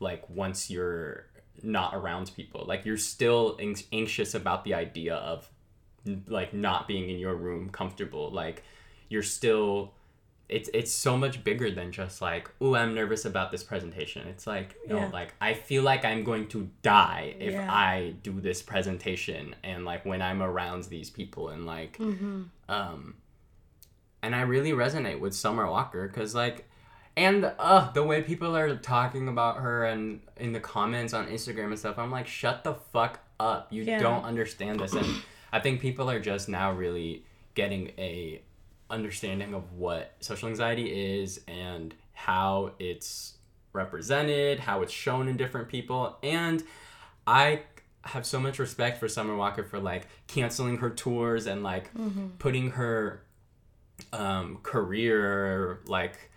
like 0.00 0.28
once 0.28 0.68
you're 0.68 1.26
not 1.62 1.94
around 1.94 2.32
people. 2.34 2.64
Like, 2.66 2.84
you're 2.84 2.96
still 2.96 3.56
anx- 3.60 3.84
anxious 3.92 4.34
about 4.34 4.64
the 4.64 4.74
idea 4.74 5.14
of 5.14 5.48
like 6.26 6.54
not 6.54 6.86
being 6.86 7.10
in 7.10 7.18
your 7.18 7.34
room 7.34 7.70
comfortable. 7.70 8.30
Like, 8.30 8.62
you're 9.08 9.22
still 9.22 9.92
it's 10.48 10.70
it's 10.72 10.92
so 10.92 11.16
much 11.16 11.42
bigger 11.42 11.70
than 11.72 11.90
just 11.90 12.22
like 12.22 12.48
oh 12.60 12.74
i'm 12.76 12.94
nervous 12.94 13.24
about 13.24 13.50
this 13.50 13.64
presentation 13.64 14.26
it's 14.28 14.46
like 14.46 14.76
no 14.88 14.98
Yeah. 14.98 15.08
like 15.12 15.34
i 15.40 15.54
feel 15.54 15.82
like 15.82 16.04
i'm 16.04 16.22
going 16.22 16.46
to 16.48 16.68
die 16.82 17.34
if 17.40 17.52
Yeah. 17.52 17.68
i 17.72 18.14
do 18.22 18.40
this 18.40 18.62
presentation 18.62 19.56
and 19.64 19.84
like 19.84 20.04
when 20.04 20.22
i'm 20.22 20.42
around 20.42 20.84
these 20.84 21.10
people 21.10 21.48
and 21.48 21.66
like 21.66 21.98
mm-hmm 21.98 22.42
um 22.68 23.14
and 24.22 24.34
i 24.34 24.42
really 24.42 24.72
resonate 24.72 25.18
with 25.20 25.34
summer 25.34 25.68
walker 25.68 26.06
because 26.06 26.34
like 26.34 26.68
and 27.16 27.44
uh 27.58 27.90
the 27.92 28.02
way 28.02 28.22
people 28.22 28.56
are 28.56 28.76
talking 28.76 29.28
about 29.28 29.56
her 29.58 29.84
and 29.84 30.20
in 30.36 30.52
the 30.52 30.60
comments 30.60 31.12
on 31.12 31.26
instagram 31.28 31.66
and 31.66 31.78
stuff 31.78 31.98
i'm 31.98 32.10
like 32.10 32.26
shut 32.26 32.62
the 32.64 32.74
fuck 32.74 33.20
up 33.40 33.72
you 33.72 33.82
Yeah. 33.82 33.98
don't 33.98 34.24
understand 34.24 34.80
this 34.80 34.92
and 34.92 35.06
i 35.52 35.58
think 35.60 35.80
people 35.80 36.08
are 36.10 36.20
just 36.20 36.48
now 36.48 36.72
really 36.72 37.24
getting 37.54 37.92
a 37.98 38.42
understanding 38.90 39.54
of 39.54 39.72
what 39.72 40.14
social 40.20 40.48
anxiety 40.48 41.20
is 41.20 41.40
and 41.48 41.94
how 42.12 42.72
it's 42.78 43.34
represented 43.72 44.58
how 44.58 44.82
it's 44.82 44.92
shown 44.92 45.28
in 45.28 45.36
different 45.36 45.68
people. 45.68 46.16
And 46.22 46.62
i 47.26 47.60
have 48.02 48.24
so 48.24 48.38
much 48.38 48.58
respect 48.58 48.98
for 48.98 49.08
summer 49.08 49.36
walker 49.36 49.64
for 49.64 49.78
like 49.78 50.06
canceling 50.28 50.78
her 50.78 50.90
tours 50.90 51.46
and 51.46 51.62
like 51.62 51.92
mm-hmm. 51.94 52.28
putting 52.38 52.70
her 52.70 53.22
um, 54.12 54.58
career 54.62 55.80
like 55.86 56.30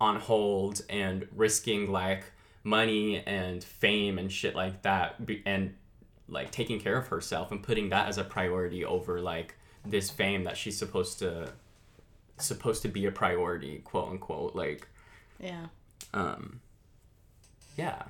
on 0.00 0.20
hold 0.20 0.82
and 0.90 1.26
risking 1.34 1.90
like 1.90 2.24
money 2.62 3.22
and 3.26 3.62
fame 3.62 4.18
and 4.18 4.30
shit 4.30 4.54
like 4.54 4.82
that 4.82 5.24
be- 5.24 5.42
and 5.46 5.74
like 6.28 6.50
taking 6.50 6.80
care 6.80 6.96
of 6.96 7.08
herself 7.08 7.50
and 7.50 7.62
putting 7.62 7.90
that 7.90 8.08
as 8.08 8.18
a 8.18 8.24
priority 8.24 8.84
over 8.84 9.20
like 9.20 9.54
this 9.86 10.10
fame 10.10 10.44
that 10.44 10.56
she's 10.56 10.76
supposed 10.76 11.18
to 11.18 11.50
supposed 12.38 12.82
to 12.82 12.88
be 12.88 13.06
a 13.06 13.10
priority 13.12 13.78
quote 13.84 14.08
unquote 14.10 14.54
like 14.54 14.88
yeah. 15.38 15.66
um 16.12 16.60
yeah. 17.76 18.02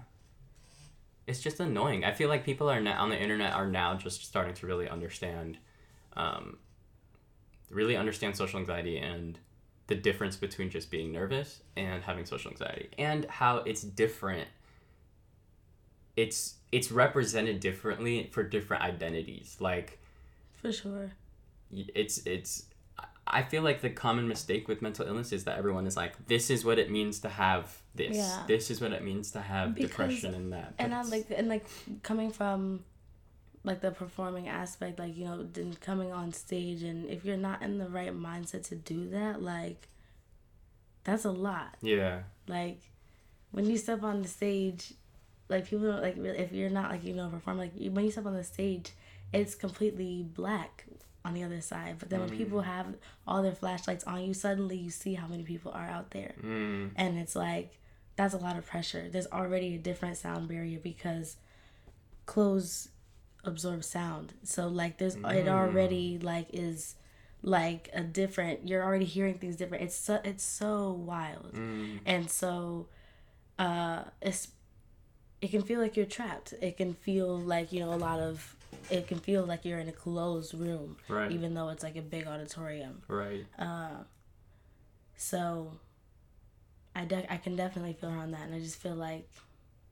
It's 1.27 1.41
just 1.41 1.59
annoying. 1.59 2.05
I 2.05 2.13
feel 2.13 2.29
like 2.29 2.45
people 2.45 2.69
are 2.71 2.81
now 2.81 3.03
on 3.03 3.09
the 3.09 3.21
internet 3.21 3.55
are 3.55 3.67
now 3.67 3.95
just 3.95 4.25
starting 4.25 4.55
to 4.55 4.67
really 4.67 4.89
understand 4.89 5.57
um, 6.17 6.59
really 7.71 7.97
understand 7.97 8.37
social 8.37 8.61
anxiety 8.61 8.99
and 8.99 9.39
the 9.87 9.95
difference 9.95 10.37
between 10.37 10.71
just 10.71 10.91
being 10.91 11.13
nervous 11.13 11.61
and 11.77 12.03
having 12.03 12.25
social 12.25 12.51
anxiety 12.51 12.89
and 12.99 13.25
how 13.27 13.59
it's 13.59 13.83
different. 13.83 14.49
It's 16.17 16.57
it's 16.73 16.93
represented 16.93 17.61
differently 17.61 18.29
for 18.33 18.43
different 18.43 18.83
identities. 18.83 19.57
Like 19.61 19.99
For 20.61 20.73
sure. 20.73 21.13
it's 21.73 22.19
it's 22.27 22.65
I 23.27 23.43
feel 23.43 23.63
like 23.63 23.81
the 23.81 23.91
common 23.91 24.29
mistake 24.29 24.69
with 24.69 24.83
mental 24.83 25.07
illness 25.07 25.33
is 25.33 25.45
that 25.45 25.57
everyone 25.59 25.87
is 25.87 25.97
like, 25.97 26.27
this 26.27 26.51
is 26.51 26.65
what 26.65 26.79
it 26.79 26.91
means 26.91 27.21
to 27.21 27.29
have 27.31 27.81
this. 27.95 28.17
Yeah. 28.17 28.43
This 28.47 28.71
is 28.71 28.81
what 28.81 28.93
it 28.93 29.03
means 29.03 29.31
to 29.33 29.41
have 29.41 29.75
Because- 29.75 29.91
depression 29.91 30.35
and 30.35 30.53
that. 30.53 30.75
and 30.79 30.95
I 30.95 31.01
it's- 31.01 31.11
like 31.11 31.39
and 31.39 31.49
like 31.49 31.65
coming 32.03 32.31
from 32.31 32.85
like 33.63 33.81
the 33.81 33.91
performing 33.93 34.47
aspect, 34.49 34.99
like 34.99 35.17
you 35.17 35.25
know, 35.25 35.43
then 35.43 35.75
coming 35.81 36.13
on 36.13 36.33
stage, 36.35 36.83
and 36.83 37.09
if 37.09 37.25
you're 37.25 37.39
not 37.39 37.63
in 37.63 37.79
the 37.79 37.89
right 37.89 38.13
mindset 38.15 38.69
to 38.69 38.75
do 38.77 39.09
that, 39.11 39.41
like 39.41 39.89
that's 41.05 41.25
a 41.25 41.31
lot. 41.31 41.77
yeah, 41.83 42.23
Like 42.47 42.81
when 43.53 43.65
you 43.67 43.79
step 43.79 44.03
on 44.03 44.21
the 44.23 44.29
stage, 44.29 44.93
like 45.49 45.67
people 45.69 45.87
don't 45.87 46.03
like 46.03 46.17
if 46.19 46.53
you're 46.53 46.71
not 46.71 46.91
like 46.91 47.05
you 47.05 47.15
know 47.15 47.29
perform 47.29 47.57
like 47.59 47.73
when 47.79 48.05
you 48.05 48.11
step 48.11 48.27
on 48.27 48.35
the 48.35 48.45
stage, 48.45 48.93
it's 49.33 49.55
completely 49.55 50.23
black 50.23 50.85
on 51.25 51.35
the 51.35 51.43
other 51.43 51.61
side. 51.61 51.97
But 51.99 52.11
then 52.11 52.21
when 52.21 52.31
people 52.31 52.61
have 52.61 52.87
all 53.27 53.43
their 53.43 53.55
flashlights 53.55 54.05
on 54.05 54.23
you, 54.23 54.35
suddenly 54.35 54.77
you 54.77 54.91
see 54.91 55.15
how 55.15 55.27
many 55.27 55.43
people 55.43 55.73
are 55.73 55.87
out 55.87 56.11
there. 56.11 56.35
Mm, 56.43 56.91
and 56.97 57.19
it's 57.19 57.35
like 57.35 57.79
that's 58.17 58.35
a 58.35 58.39
lot 58.39 58.57
of 58.57 58.67
pressure. 58.67 59.09
There's 59.11 59.27
already 59.27 59.75
a 59.75 59.79
different 59.79 60.17
sound 60.17 60.49
barrier 60.49 60.79
because 60.79 61.37
clothes 62.27 62.89
absorb 63.45 63.85
sound. 63.85 64.35
So 64.43 64.69
like 64.69 64.99
there's 64.99 65.17
it 65.17 65.49
already 65.49 66.19
like 66.19 66.49
is 66.53 66.95
like 67.43 67.91
a 67.93 68.03
different 68.03 68.69
you're 68.69 68.83
already 68.83 69.05
hearing 69.05 69.39
things 69.39 69.57
different. 69.57 69.85
It's 69.85 69.97
so 69.97 70.21
it's 70.25 70.45
so 70.45 70.93
wild. 70.93 71.55
Mm, 71.55 72.01
and 72.05 72.31
so 72.31 72.87
uh 73.59 74.05
it's 74.21 74.49
it 75.41 75.51
can 75.51 75.63
feel 75.63 75.81
like 75.81 75.97
you're 75.97 76.07
trapped. 76.07 76.55
It 76.61 76.77
can 76.77 76.95
feel 76.95 77.39
like 77.39 77.73
you 77.73 77.81
know 77.81 77.93
a 77.93 77.97
lot 77.97 78.21
of 78.21 78.57
it 78.91 79.07
can 79.09 79.19
feel 79.19 79.45
like 79.45 79.65
you're 79.65 79.79
in 79.79 79.89
a 79.89 79.93
closed 79.93 80.55
room 80.55 80.97
right, 81.09 81.31
even 81.33 81.55
though 81.55 81.69
it's 81.71 81.83
like 81.83 81.97
a 81.97 82.03
big 82.03 82.27
auditorium 82.27 83.03
right. 83.09 83.45
Uh, 83.59 84.03
so 85.17 85.73
I 86.95 87.05
de- 87.05 87.33
I 87.33 87.37
can 87.39 87.57
definitely 87.57 87.95
feel 87.95 88.11
her 88.11 88.19
on 88.19 88.31
that, 88.33 88.43
and 88.43 88.55
I 88.55 88.61
just 88.61 88.77
feel 88.81 88.95
like 88.95 89.29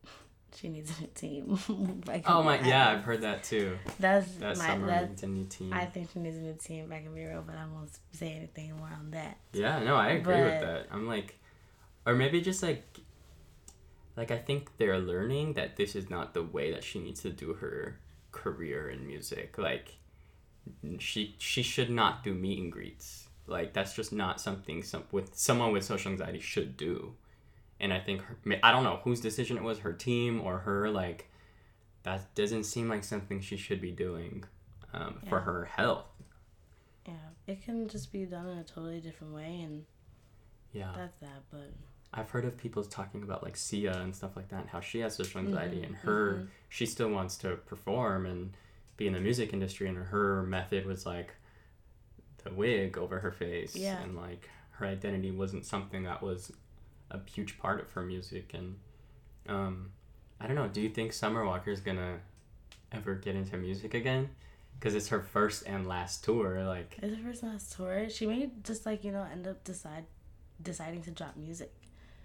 she 0.57 0.69
needs 0.69 0.97
a 0.99 1.01
new 1.03 1.09
team. 1.15 1.59
Like, 2.07 2.25
Oh 2.29 2.43
my, 2.43 2.61
yeah, 2.61 2.91
I've 2.91 3.05
heard 3.05 3.23
that 3.23 3.45
too. 3.45 3.79
That's 4.01 4.31
That 4.35 4.57
my 4.59 4.67
summer 4.67 4.87
that. 4.89 5.09
needs 5.11 5.23
a 5.23 5.27
new 5.29 5.45
team. 5.47 5.73
I 5.73 5.87
think 5.87 6.11
she 6.13 6.19
needs 6.19 6.37
a 6.37 6.41
new 6.41 6.55
team. 6.55 6.87
If 6.87 6.93
I 6.93 7.01
can 7.03 7.15
be 7.15 7.25
real, 7.25 7.43
but 7.47 7.57
I 7.57 7.65
won't 7.67 7.91
say 8.13 8.33
anything 8.33 8.77
more 8.77 8.89
on 8.89 9.11
that. 9.13 9.39
Yeah, 9.53 9.79
no, 9.81 9.95
I 9.97 10.11
agree 10.11 10.43
with 10.43 10.61
that. 10.61 10.87
I'm 10.91 11.07
like, 11.07 11.39
or 12.05 12.15
maybe 12.15 12.41
just 12.41 12.63
like, 12.63 12.85
like 14.17 14.31
I 14.31 14.37
think 14.39 14.77
they're 14.79 14.99
learning 14.99 15.55
that 15.55 15.77
this 15.77 15.95
is 15.97 16.11
not 16.11 16.35
the 16.35 16.43
way 16.43 16.71
that 16.73 16.85
she 16.85 16.99
needs 16.99 17.23
to 17.23 17.31
do 17.31 17.55
her 17.55 17.99
career 18.33 18.91
in 18.91 19.07
music. 19.07 19.57
Like, 19.59 19.97
she 20.99 21.35
she 21.39 21.63
should 21.63 21.91
not 21.91 22.23
do 22.25 22.35
meet 22.35 22.59
and 22.59 22.73
greets. 22.73 23.29
Like 23.47 23.73
that's 23.73 23.95
just 23.95 24.13
not 24.13 24.41
something 24.41 24.83
some 24.83 25.05
with 25.11 25.35
someone 25.37 25.73
with 25.73 25.85
social 25.85 26.13
anxiety 26.13 26.39
should 26.41 26.77
do. 26.77 27.15
And 27.81 27.93
I 27.93 27.99
think 27.99 28.23
her, 28.23 28.37
I 28.63 28.71
don't 28.71 28.85
know 28.85 29.01
whose 29.03 29.21
decision 29.21 29.57
it 29.57 29.63
was, 29.65 29.81
her 29.81 29.93
team 29.93 30.41
or 30.41 30.59
her. 30.59 30.89
Like, 30.89 31.29
that 32.05 32.33
doesn't 32.37 32.63
seem 32.65 32.89
like 32.89 33.03
something 33.03 33.41
she 33.41 33.57
should 33.57 33.81
be 33.81 33.91
doing 33.91 34.45
um, 34.95 35.21
for 35.29 35.41
her 35.41 35.65
health. 35.65 36.07
Yeah, 37.07 37.15
it 37.49 37.65
can 37.65 37.89
just 37.89 38.13
be 38.13 38.25
done 38.25 38.47
in 38.49 38.59
a 38.59 38.63
totally 38.63 39.01
different 39.01 39.35
way, 39.35 39.63
and 39.65 39.85
Yeah. 40.73 40.93
that's 40.95 41.19
that. 41.21 41.43
But 41.51 41.73
I've 42.15 42.29
heard 42.31 42.45
of 42.45 42.57
people 42.59 42.83
talking 42.85 43.23
about 43.23 43.43
like 43.43 43.57
Sia 43.57 43.95
and 43.99 44.15
stuff 44.15 44.37
like 44.37 44.49
that, 44.49 44.61
and 44.61 44.69
how 44.69 44.81
she 44.81 45.01
has 45.01 45.15
social 45.15 45.41
anxiety, 45.41 45.79
Mhm, 45.81 45.87
and 45.87 45.97
her 45.97 46.49
she 46.69 46.85
still 46.87 47.09
wants 47.11 47.37
to 47.39 47.57
perform 47.57 48.27
and 48.27 48.55
be 48.97 49.07
in 49.07 49.13
the 49.15 49.21
music 49.21 49.53
industry, 49.53 49.89
and 49.89 49.97
her 49.97 50.43
method 50.43 50.85
was 50.87 51.07
like 51.07 51.35
the 52.45 52.53
wig 52.53 52.99
over 52.99 53.21
her 53.21 53.33
face, 53.33 53.75
Yeah. 53.77 54.01
and 54.03 54.17
like 54.17 54.49
her 54.73 54.87
identity 54.87 55.31
wasn't 55.31 55.65
something 55.65 56.03
that 56.05 56.23
was 56.23 56.53
a 57.11 57.21
huge 57.29 57.59
part 57.59 57.81
of 57.81 57.91
her 57.93 58.03
music, 58.03 58.53
and 58.55 58.79
um, 59.49 59.93
I 60.41 60.47
don't 60.47 60.57
know. 60.57 60.69
Do 60.69 60.81
you 60.81 60.89
think 60.91 61.13
Summer 61.13 61.45
Walker 61.45 61.71
is 61.71 61.81
gonna 61.81 62.21
ever 62.93 63.15
get 63.15 63.35
into 63.37 63.57
music 63.57 63.95
again? 63.95 64.31
Because 64.79 64.95
it's 64.95 65.09
her 65.09 65.21
first 65.21 65.63
and 65.67 65.87
last 65.87 66.25
tour. 66.25 66.65
Like, 66.65 66.99
it's 67.01 67.17
her 67.17 67.23
first 67.23 67.43
last 67.43 67.73
tour. 67.73 68.09
She 68.11 68.27
may 68.27 68.51
just 68.63 68.85
like 68.87 69.03
you 69.05 69.13
know 69.13 69.23
end 69.31 69.47
up 69.47 69.63
decide 69.65 70.05
deciding 70.61 71.03
to 71.03 71.11
drop 71.11 71.37
music. 71.37 71.73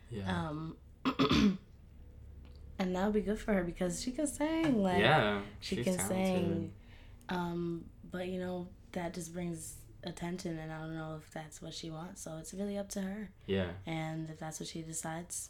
Yeah, 0.10 0.48
Um, 0.50 0.76
and 2.80 2.96
that 2.96 3.06
would 3.06 3.14
be 3.14 3.22
good 3.22 3.40
for 3.40 3.54
her 3.54 3.64
because 3.64 4.02
she 4.02 4.12
can 4.12 4.28
sing. 4.28 4.82
Like 4.84 5.00
yeah, 5.00 5.40
she 5.60 5.78
can 5.84 5.98
talented. 5.98 6.26
sing 6.26 6.72
um 7.30 7.84
but 8.10 8.28
you 8.28 8.40
know 8.40 8.68
that 8.94 9.14
just 9.14 9.34
brings 9.34 9.76
attention 10.06 10.58
and 10.58 10.72
i 10.72 10.80
don't 10.80 10.96
know 10.96 11.20
if 11.22 11.30
that's 11.34 11.62
what 11.62 11.74
she 11.74 11.90
wants 11.90 12.22
so 12.22 12.38
it's 12.38 12.54
really 12.54 12.78
up 12.78 12.88
to 12.88 13.02
her 13.02 13.30
Yeah, 13.48 13.66
and 13.86 14.30
if 14.30 14.40
that's 14.40 14.62
what 14.62 14.70
she 14.70 14.82
decides 14.82 15.50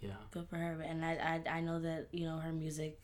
yeah, 0.00 0.10
good 0.30 0.46
for 0.48 0.54
her 0.56 0.80
and 0.86 1.04
i 1.04 1.42
i, 1.48 1.56
I 1.56 1.60
know 1.62 1.80
that 1.80 2.06
you 2.12 2.26
know 2.26 2.36
her 2.38 2.52
music 2.52 3.00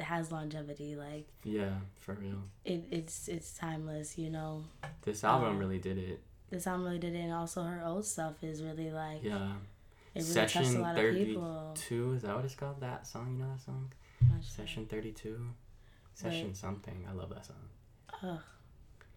has 0.00 0.30
longevity 0.30 0.96
like 0.96 1.28
yeah, 1.44 1.70
for 1.98 2.12
real. 2.14 2.42
it, 2.66 2.84
it's 2.90 3.26
it's 3.28 3.54
timeless 3.54 4.18
you 4.18 4.28
know 4.28 4.64
This 5.02 5.24
album 5.24 5.56
Uh, 5.56 5.58
really 5.60 5.78
did 5.78 5.96
it. 5.96 6.20
This 6.50 6.66
album 6.66 6.84
really 6.86 6.98
did 6.98 7.14
it 7.14 7.18
and 7.20 7.32
also 7.32 7.62
her 7.62 7.82
old 7.84 8.04
stuff 8.04 8.34
is 8.42 8.62
really 8.62 8.90
like 8.90 9.22
Yeah. 9.22 9.52
it 10.14 10.20
really 10.20 10.26
Session 10.26 10.82
32. 10.84 11.24
people 11.24 11.74
Is 12.14 12.22
that 12.22 12.34
what 12.36 12.44
it's 12.44 12.54
called? 12.54 12.80
That 12.80 13.06
song? 13.06 13.32
You 13.38 13.44
know 13.44 13.52
that 13.52 13.60
song? 13.64 13.90
Not. 14.30 14.42
Session 14.44 14.86
32? 14.86 15.40
Session 16.14 16.54
something. 16.54 17.06
I 17.08 17.14
love 17.14 17.30
that 17.30 17.46
song. 17.46 17.56
Ugh. 18.22 18.38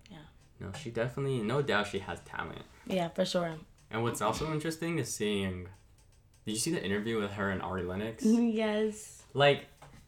Yeah. 0.10 0.18
No, 0.60 0.72
she 0.82 0.90
definitely, 0.92 1.42
no 1.42 1.62
doubt 1.62 1.88
she 1.88 2.00
has 2.00 2.20
talent. 2.22 2.62
yeah 2.86 3.10
for 3.10 3.26
sure 3.26 3.56
And 3.92 4.04
what's 4.04 4.22
also 4.22 4.52
interesting 4.54 4.98
is 5.00 5.14
seeing. 5.14 5.68
Did 6.46 6.52
you 6.54 6.58
see 6.60 6.72
the 6.72 6.84
interview 6.84 7.20
with 7.20 7.32
her 7.32 7.50
and 7.50 7.62
Ari 7.62 7.84
Lennox? 7.84 8.24
yes 8.26 9.24
Like, 9.34 9.66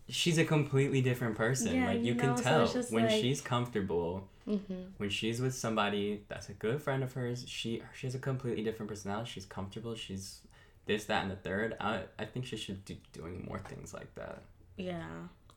she's 0.09 0.37
a 0.37 0.45
completely 0.45 1.01
different 1.01 1.35
person. 1.35 1.73
Yeah, 1.75 1.87
like, 1.87 1.99
you, 1.99 2.13
you 2.13 2.15
can 2.15 2.29
know, 2.31 2.35
so 2.35 2.43
tell 2.43 2.67
just 2.67 2.91
when 2.93 3.05
like- 3.05 3.21
she's 3.21 3.41
comfortable, 3.41 4.27
mm-hmm. 4.47 4.73
when 4.97 5.09
she's 5.09 5.41
with 5.41 5.55
somebody 5.55 6.21
that's 6.27 6.49
a 6.49 6.53
good 6.53 6.81
friend 6.81 7.03
of 7.03 7.13
hers, 7.13 7.45
she 7.47 7.81
she 7.97 8.07
has 8.07 8.15
a 8.15 8.19
completely 8.19 8.63
different 8.63 8.89
personality. 8.89 9.29
She's 9.31 9.45
comfortable. 9.45 9.95
She's 9.95 10.41
this, 10.85 11.05
that, 11.05 11.23
and 11.23 11.31
the 11.31 11.35
third. 11.37 11.75
I 11.79 12.01
I 12.19 12.25
think 12.25 12.45
she 12.45 12.57
should 12.57 12.85
be 12.85 13.01
doing 13.13 13.45
more 13.49 13.59
things 13.67 13.93
like 13.93 14.13
that. 14.15 14.41
yeah 14.77 15.07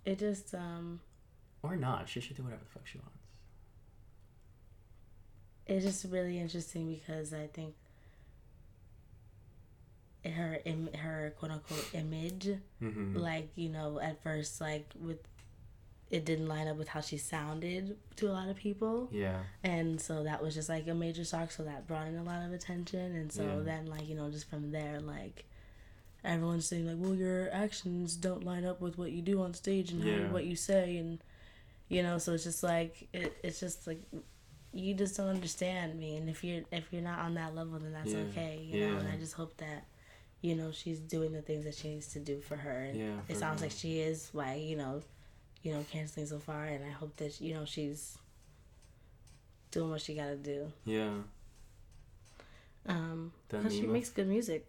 it 0.04 0.18
just 0.18 0.54
um 0.54 1.00
Or 1.62 1.76
not. 1.76 2.08
She 2.08 2.20
should 2.20 2.36
do 2.36 2.42
whatever 2.44 2.62
the 2.64 2.70
fuck 2.70 2.86
she 2.86 2.98
wants. 2.98 3.12
it's 5.66 5.84
just 5.84 6.04
really 6.10 6.38
interesting 6.38 6.88
because 6.94 7.34
I 7.34 7.46
think 7.48 7.74
her 10.24 10.58
im- 10.64 10.92
her 10.94 11.32
quote 11.38 11.52
unquote 11.52 11.88
image, 11.94 12.48
Mm-hmm. 12.82 13.16
like 13.18 13.48
you 13.54 13.68
know, 13.68 13.98
at 14.00 14.22
first 14.22 14.60
like 14.60 14.86
with 15.00 15.18
it 16.10 16.24
didn't 16.24 16.48
line 16.48 16.68
up 16.68 16.76
with 16.76 16.88
how 16.88 17.00
she 17.00 17.18
sounded 17.18 17.96
to 18.16 18.28
a 18.28 18.32
lot 18.32 18.48
of 18.48 18.56
people, 18.56 19.08
Yeah. 19.12 19.40
and 19.62 20.00
so 20.00 20.22
that 20.24 20.42
was 20.42 20.54
just 20.54 20.68
like 20.68 20.86
a 20.88 20.94
major 20.94 21.24
shock. 21.24 21.50
So 21.50 21.64
that 21.64 21.86
brought 21.86 22.06
in 22.06 22.16
a 22.16 22.22
lot 22.22 22.42
of 22.44 22.52
attention, 22.52 23.14
and 23.14 23.30
so 23.32 23.42
Yeah. 23.44 23.60
then 23.64 23.86
like 23.86 24.08
you 24.08 24.14
know 24.14 24.30
just 24.30 24.48
from 24.48 24.70
there 24.70 25.00
like. 25.00 25.44
Everyone's 26.24 26.66
saying 26.66 26.84
like, 26.86 26.96
well, 26.98 27.14
your 27.14 27.48
actions 27.52 28.16
don't 28.16 28.42
line 28.42 28.64
up 28.64 28.80
with 28.80 28.98
what 28.98 29.12
you 29.12 29.22
do 29.22 29.40
on 29.40 29.54
stage 29.54 29.92
and 29.92 30.02
Yeah. 30.02 30.26
how, 30.26 30.32
what 30.32 30.44
you 30.44 30.56
say, 30.56 30.96
and 30.96 31.20
you 31.88 32.02
know, 32.02 32.18
so 32.18 32.32
it's 32.34 32.42
just 32.42 32.64
like 32.64 33.08
it, 33.12 33.36
it's 33.44 33.60
just 33.60 33.86
like 33.86 34.02
you 34.72 34.94
just 34.94 35.16
don't 35.16 35.28
understand 35.28 35.98
me 35.98 36.16
and 36.16 36.28
if 36.28 36.42
you're 36.44 36.62
if 36.72 36.92
you're 36.92 37.00
not 37.02 37.20
on 37.20 37.34
that 37.34 37.54
level 37.54 37.78
then 37.78 37.92
that's 37.92 38.12
Yeah. 38.12 38.18
okay 38.28 38.60
you 38.62 38.80
know 38.86 38.98
and 38.98 39.08
i 39.08 39.16
just 39.16 39.32
hope 39.32 39.56
that 39.56 39.86
you 40.42 40.54
know 40.54 40.70
she's 40.72 40.98
doing 41.00 41.32
the 41.32 41.40
things 41.40 41.64
that 41.64 41.74
she 41.74 41.88
needs 41.88 42.08
to 42.08 42.18
do 42.20 42.38
for 42.42 42.54
her 42.56 42.80
and 42.82 42.98
Yeah, 42.98 43.20
it 43.28 43.38
sounds 43.38 43.62
real. 43.62 43.70
like 43.70 43.78
she 43.78 44.00
is 44.00 44.28
why 44.32 44.54
you 44.56 44.76
know 44.76 45.00
you 45.62 45.72
know 45.72 45.84
canceling 45.90 46.26
so 46.26 46.38
far 46.38 46.64
and 46.64 46.84
i 46.84 46.90
hope 46.90 47.14
that 47.16 47.40
you 47.40 47.52
know 47.54 47.64
she's 47.64 48.16
doing 49.70 49.90
what 49.90 50.00
she 50.00 50.14
gotta 50.14 50.36
do 50.36 50.72
Yeah. 50.84 51.10
um 52.86 53.32
because 53.48 53.72
she 53.74 53.84
of- 53.84 53.90
makes 53.90 54.10
good 54.10 54.28
music 54.28 54.66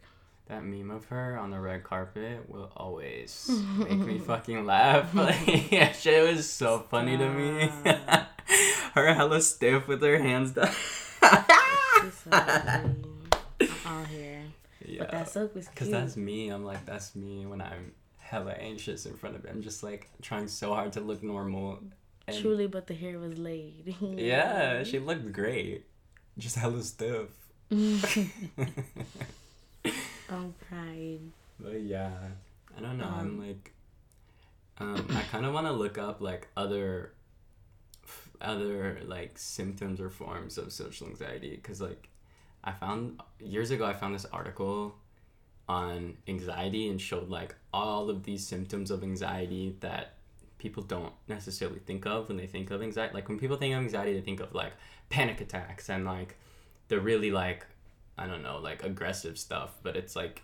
That 0.47 0.63
meme 0.63 0.89
of 0.91 1.06
her 1.06 1.38
on 1.38 1.52
the 1.52 1.60
red 1.60 1.84
carpet 1.84 2.49
will 2.49 2.71
always 2.75 3.49
make 3.78 3.99
me 3.99 4.17
fucking 4.17 4.65
laugh. 4.65 5.13
Like, 5.15 5.71
yeah, 5.71 5.91
shit 5.91 6.28
was 6.28 6.49
so 6.49 6.80
funny 6.89 7.15
to 7.17 7.30
me. 7.30 7.69
her 8.95 9.13
hella 9.13 9.41
stiff 9.41 9.88
with 9.88 10.02
her 10.02 10.17
hands 10.17 10.52
down. 10.54 10.71
So 12.23 12.32
here 14.10 14.41
but 14.82 14.89
yeah. 14.89 15.06
that 15.12 15.30
silk 15.30 15.54
was 15.54 15.67
Because 15.67 15.91
that's 15.91 16.17
me. 16.17 16.49
I'm 16.49 16.65
like, 16.65 16.84
that's 16.86 17.15
me 17.15 17.45
when 17.45 17.62
I'm 17.62 17.91
hella 18.29 18.51
anxious 18.53 19.05
in 19.05 19.15
front 19.15 19.35
of 19.35 19.43
him, 19.43 19.61
just 19.61 19.81
like 19.83 20.09
trying 20.21 20.47
so 20.47 20.73
hard 20.73 20.91
to 20.93 21.01
look 21.01 21.23
normal. 21.23 21.79
And- 22.27 22.37
Truly, 22.37 22.67
but 22.67 22.85
the 22.87 22.93
hair 22.93 23.17
was 23.19 23.37
laid. 23.37 23.95
Yeah, 24.01 24.83
she 24.83 24.99
looked 24.99 25.31
great. 25.31 25.85
Just 26.37 26.55
hella 26.55 26.83
stiff. 26.83 27.29
I'm 30.29 30.53
crying. 30.67 31.33
But 31.59 31.81
yeah, 31.81 32.11
I 32.77 32.81
don't 32.81 32.97
know. 32.97 33.05
I'm 33.05 33.39
Um, 33.39 33.47
like, 33.47 33.71
um, 34.77 35.07
I 35.15 35.21
kind 35.31 35.45
of 35.45 35.53
want 35.53 35.67
to 35.67 35.73
look 35.73 35.97
up 35.97 36.21
like 36.21 36.47
other, 36.55 37.13
other 38.39 38.99
like 39.05 39.37
symptoms 39.37 39.99
or 39.99 40.09
forms 40.09 40.57
of 40.57 40.71
social 40.71 41.07
anxiety 41.07 41.55
because 41.55 41.81
like, 41.81 42.07
I 42.63 42.71
found 42.73 43.19
years 43.39 43.71
ago 43.71 43.85
I 43.85 43.93
found 43.93 44.13
this 44.15 44.25
article 44.25 44.95
on 45.69 46.17
anxiety 46.27 46.89
and 46.89 46.99
showed 46.99 47.29
like 47.29 47.55
all 47.71 48.10
of 48.10 48.23
these 48.23 48.45
symptoms 48.45 48.89
of 48.89 49.03
anxiety 49.03 49.77
that 49.82 50.15
people 50.58 50.82
don't 50.82 51.13
necessarily 51.27 51.79
think 51.79 52.05
of 52.08 52.27
when 52.27 52.38
they 52.38 52.47
think 52.47 52.71
of 52.71 52.82
anxiety. 52.82 53.13
Like 53.13 53.29
when 53.29 53.39
people 53.39 53.55
think 53.55 53.75
of 53.75 53.79
anxiety, 53.79 54.13
they 54.13 54.21
think 54.21 54.39
of 54.39 54.53
like 54.53 54.73
panic 55.10 55.39
attacks 55.39 55.89
and 55.89 56.05
like 56.05 56.36
the 56.88 56.99
really 56.99 57.32
like 57.32 57.65
I 58.17 58.25
don't 58.25 58.41
know 58.41 58.58
like 58.58 58.84
aggressive 58.84 59.38
stuff. 59.38 59.77
But 59.84 59.95
it's 59.95 60.15
like 60.15 60.41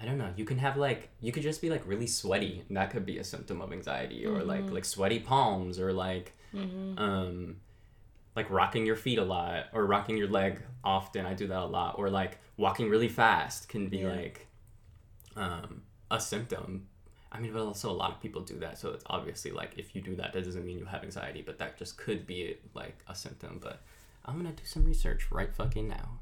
I 0.00 0.06
don't 0.06 0.18
know. 0.18 0.32
You 0.34 0.46
can 0.46 0.58
have 0.58 0.78
like 0.78 1.10
you 1.20 1.30
could 1.30 1.42
just 1.42 1.60
be 1.60 1.68
like 1.68 1.86
really 1.86 2.06
sweaty. 2.08 2.64
And 2.68 2.76
that 2.78 2.90
could 2.90 3.04
be 3.04 3.18
a 3.18 3.24
symptom 3.24 3.60
of 3.60 3.70
anxiety, 3.70 4.24
or 4.26 4.42
like 4.42 4.70
like 4.70 4.86
sweaty 4.86 5.20
palms, 5.20 5.78
or 5.78 5.92
like 5.92 6.32
um 6.96 7.56
like 8.34 8.50
rocking 8.50 8.86
your 8.86 8.96
feet 8.96 9.18
a 9.18 9.24
lot, 9.24 9.66
or 9.72 9.86
rocking 9.86 10.16
your 10.16 10.28
leg 10.28 10.62
often. 10.84 11.26
I 11.26 11.34
do 11.34 11.46
that 11.48 11.58
a 11.58 11.66
lot, 11.66 11.96
or 11.98 12.10
like 12.10 12.38
walking 12.56 12.88
really 12.88 13.08
fast 13.08 13.68
can 13.68 13.88
be 13.88 13.98
Yeah. 13.98 14.08
like 14.12 14.46
um 15.36 15.82
a 16.10 16.20
symptom. 16.20 16.88
I 17.30 17.40
mean, 17.40 17.52
but 17.52 17.62
also 17.62 17.90
a 17.90 17.92
lot 17.92 18.10
of 18.10 18.20
people 18.20 18.42
do 18.42 18.58
that, 18.58 18.78
so 18.78 18.90
it's 18.90 19.04
obviously 19.08 19.50
like 19.52 19.72
if 19.78 19.94
you 19.94 20.02
do 20.02 20.14
that, 20.16 20.32
that 20.34 20.44
doesn't 20.44 20.66
mean 20.66 20.78
you 20.78 20.84
have 20.84 21.02
anxiety, 21.02 21.40
but 21.42 21.58
that 21.58 21.78
just 21.78 21.96
could 21.96 22.26
be 22.26 22.56
like 22.74 22.98
a 23.08 23.14
symptom. 23.14 23.58
But 23.62 23.80
I'm 24.26 24.36
gonna 24.36 24.52
do 24.52 24.64
some 24.64 24.84
research 24.84 25.30
right 25.30 25.54
fucking 25.54 25.88
now. 25.88 26.18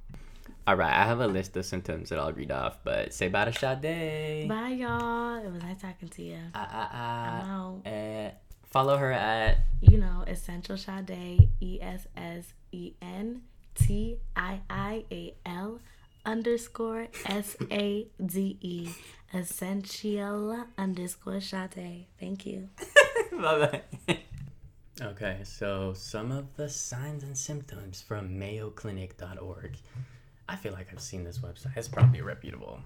All 0.67 0.77
right, 0.77 0.93
I 0.93 1.05
have 1.07 1.21
a 1.21 1.27
list 1.27 1.57
of 1.57 1.65
symptoms 1.67 2.11
that 2.11 2.19
I'll 2.19 2.33
read 2.33 2.51
off, 2.53 2.79
but 2.85 3.13
say 3.13 3.29
bye 3.29 3.47
to 3.47 3.53
Sade. 3.53 4.49
Bye, 4.49 4.69
y'all. 4.79 5.37
It 5.45 5.51
was 5.51 5.63
nice 5.63 5.81
talking 5.81 6.09
to 6.09 6.23
you. 6.23 6.39
Ah, 6.55 6.69
ah, 6.71 7.41
I'm 7.41 7.51
ah. 7.51 7.67
out. 7.67 7.87
Eh, 7.87 8.31
follow 8.71 8.97
her 8.97 9.13
at 9.13 9.59
You 9.81 9.99
know, 9.99 10.25
Essential 10.27 10.77
Sade, 10.77 11.49
E 11.61 11.79
S 11.81 12.07
S 12.17 12.55
E 12.73 12.95
N 13.03 13.43
T 13.75 14.17
I 14.37 14.61
I 14.71 15.05
A 15.11 15.35
L 15.45 15.81
underscore 16.25 17.09
S 17.27 17.57
A 17.71 18.07
D 18.25 18.57
E. 18.61 18.89
Essential 19.33 20.67
underscore 20.77 21.41
Sade. 21.41 22.07
Thank 22.19 22.47
you. 22.47 22.69
bye 23.33 23.83
bye. 24.07 24.19
okay, 25.03 25.39
so 25.45 25.93
some 25.95 26.33
of 26.33 26.57
the 26.57 26.69
signs 26.69 27.23
and 27.23 27.37
symptoms 27.37 28.03
from 28.03 28.31
mayoclinic.org. 28.31 29.77
I 30.49 30.57
feel 30.57 30.73
like 30.73 30.89
I've 30.93 31.01
seen 31.01 31.23
this 31.23 31.39
website. 31.39 31.77
It's 31.77 31.87
probably 31.89 32.23
reputable. 32.23 32.81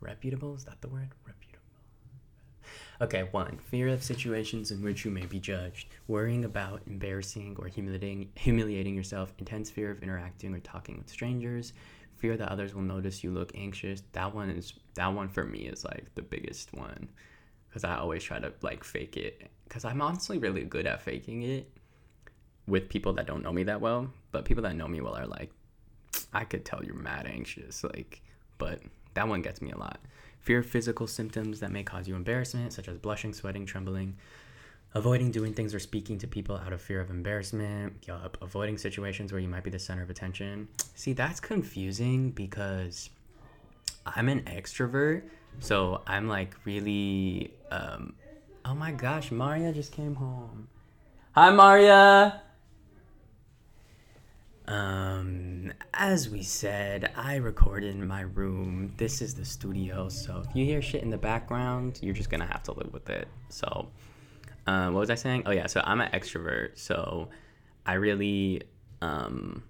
Reputable? 0.00 0.54
Is 0.56 0.64
that 0.64 0.80
the 0.80 0.88
word? 0.88 1.08
Reputable. 1.24 1.37
Okay, 3.00 3.28
one, 3.30 3.58
fear 3.58 3.86
of 3.88 4.02
situations 4.02 4.72
in 4.72 4.82
which 4.82 5.04
you 5.04 5.12
may 5.12 5.24
be 5.24 5.38
judged, 5.38 5.86
worrying 6.08 6.44
about 6.44 6.82
embarrassing 6.88 7.54
or 7.60 7.68
humiliating, 7.68 8.28
humiliating 8.34 8.96
yourself, 8.96 9.32
intense 9.38 9.70
fear 9.70 9.92
of 9.92 10.02
interacting 10.02 10.52
or 10.52 10.58
talking 10.58 10.98
with 10.98 11.08
strangers, 11.08 11.74
fear 12.16 12.36
that 12.36 12.50
others 12.50 12.74
will 12.74 12.82
notice 12.82 13.22
you 13.22 13.30
look 13.30 13.52
anxious. 13.54 14.02
That 14.12 14.34
one 14.34 14.50
is 14.50 14.72
that 14.94 15.06
one 15.14 15.28
for 15.28 15.44
me 15.44 15.60
is 15.60 15.84
like 15.84 16.12
the 16.16 16.22
biggest 16.22 16.74
one. 16.74 17.08
Because 17.68 17.84
I 17.84 17.96
always 17.98 18.24
try 18.24 18.40
to 18.40 18.52
like 18.62 18.82
fake 18.82 19.16
it. 19.16 19.48
Because 19.68 19.84
I'm 19.84 20.02
honestly 20.02 20.38
really 20.38 20.64
good 20.64 20.86
at 20.86 21.00
faking 21.00 21.42
it 21.42 21.70
with 22.66 22.88
people 22.88 23.12
that 23.12 23.26
don't 23.26 23.44
know 23.44 23.52
me 23.52 23.62
that 23.64 23.80
well, 23.80 24.10
but 24.32 24.44
people 24.44 24.64
that 24.64 24.74
know 24.74 24.88
me 24.88 25.00
well 25.00 25.14
are 25.14 25.26
like, 25.26 25.52
I 26.32 26.42
could 26.42 26.64
tell 26.64 26.84
you're 26.84 26.96
mad 26.96 27.26
anxious, 27.26 27.84
like, 27.84 28.22
but 28.58 28.80
that 29.14 29.28
one 29.28 29.42
gets 29.42 29.62
me 29.62 29.70
a 29.70 29.78
lot. 29.78 30.00
Fear 30.40 30.62
physical 30.62 31.06
symptoms 31.06 31.60
that 31.60 31.70
may 31.70 31.82
cause 31.82 32.08
you 32.08 32.14
embarrassment, 32.14 32.72
such 32.72 32.88
as 32.88 32.96
blushing, 32.98 33.32
sweating, 33.34 33.66
trembling. 33.66 34.16
Avoiding 34.94 35.30
doing 35.30 35.52
things 35.52 35.74
or 35.74 35.78
speaking 35.78 36.16
to 36.18 36.26
people 36.26 36.56
out 36.56 36.72
of 36.72 36.80
fear 36.80 37.00
of 37.00 37.10
embarrassment. 37.10 37.92
Yup. 38.06 38.38
Avoiding 38.40 38.78
situations 38.78 39.32
where 39.32 39.40
you 39.40 39.48
might 39.48 39.62
be 39.62 39.70
the 39.70 39.78
center 39.78 40.02
of 40.02 40.08
attention. 40.08 40.68
See, 40.94 41.12
that's 41.12 41.40
confusing 41.40 42.30
because 42.30 43.10
I'm 44.06 44.28
an 44.28 44.42
extrovert, 44.42 45.24
so 45.60 46.02
I'm 46.06 46.28
like 46.28 46.54
really. 46.64 47.52
Um, 47.70 48.14
oh 48.64 48.74
my 48.74 48.92
gosh, 48.92 49.30
Maria 49.30 49.72
just 49.72 49.92
came 49.92 50.14
home. 50.14 50.68
Hi, 51.32 51.50
Maria. 51.50 52.42
Um, 54.68 55.72
as 55.94 56.28
we 56.28 56.42
said, 56.42 57.10
I 57.16 57.36
recorded 57.36 57.94
in 57.94 58.06
my 58.06 58.20
room. 58.20 58.92
This 58.98 59.22
is 59.22 59.34
the 59.34 59.44
studio, 59.44 60.10
so 60.10 60.44
if 60.46 60.54
you 60.54 60.66
hear 60.66 60.82
shit 60.82 61.02
in 61.02 61.08
the 61.08 61.16
background, 61.16 61.98
you're 62.02 62.14
just 62.14 62.28
gonna 62.28 62.46
have 62.46 62.62
to 62.64 62.72
live 62.72 62.92
with 62.92 63.08
it. 63.08 63.28
So, 63.48 63.88
um, 64.66 64.92
what 64.92 65.00
was 65.00 65.10
I 65.10 65.14
saying? 65.14 65.44
Oh 65.46 65.52
yeah, 65.52 65.68
so 65.68 65.80
I'm 65.82 66.02
an 66.02 66.10
extrovert, 66.12 66.78
so 66.78 67.30
I 67.86 67.94
really, 67.94 68.60
um, 69.00 69.62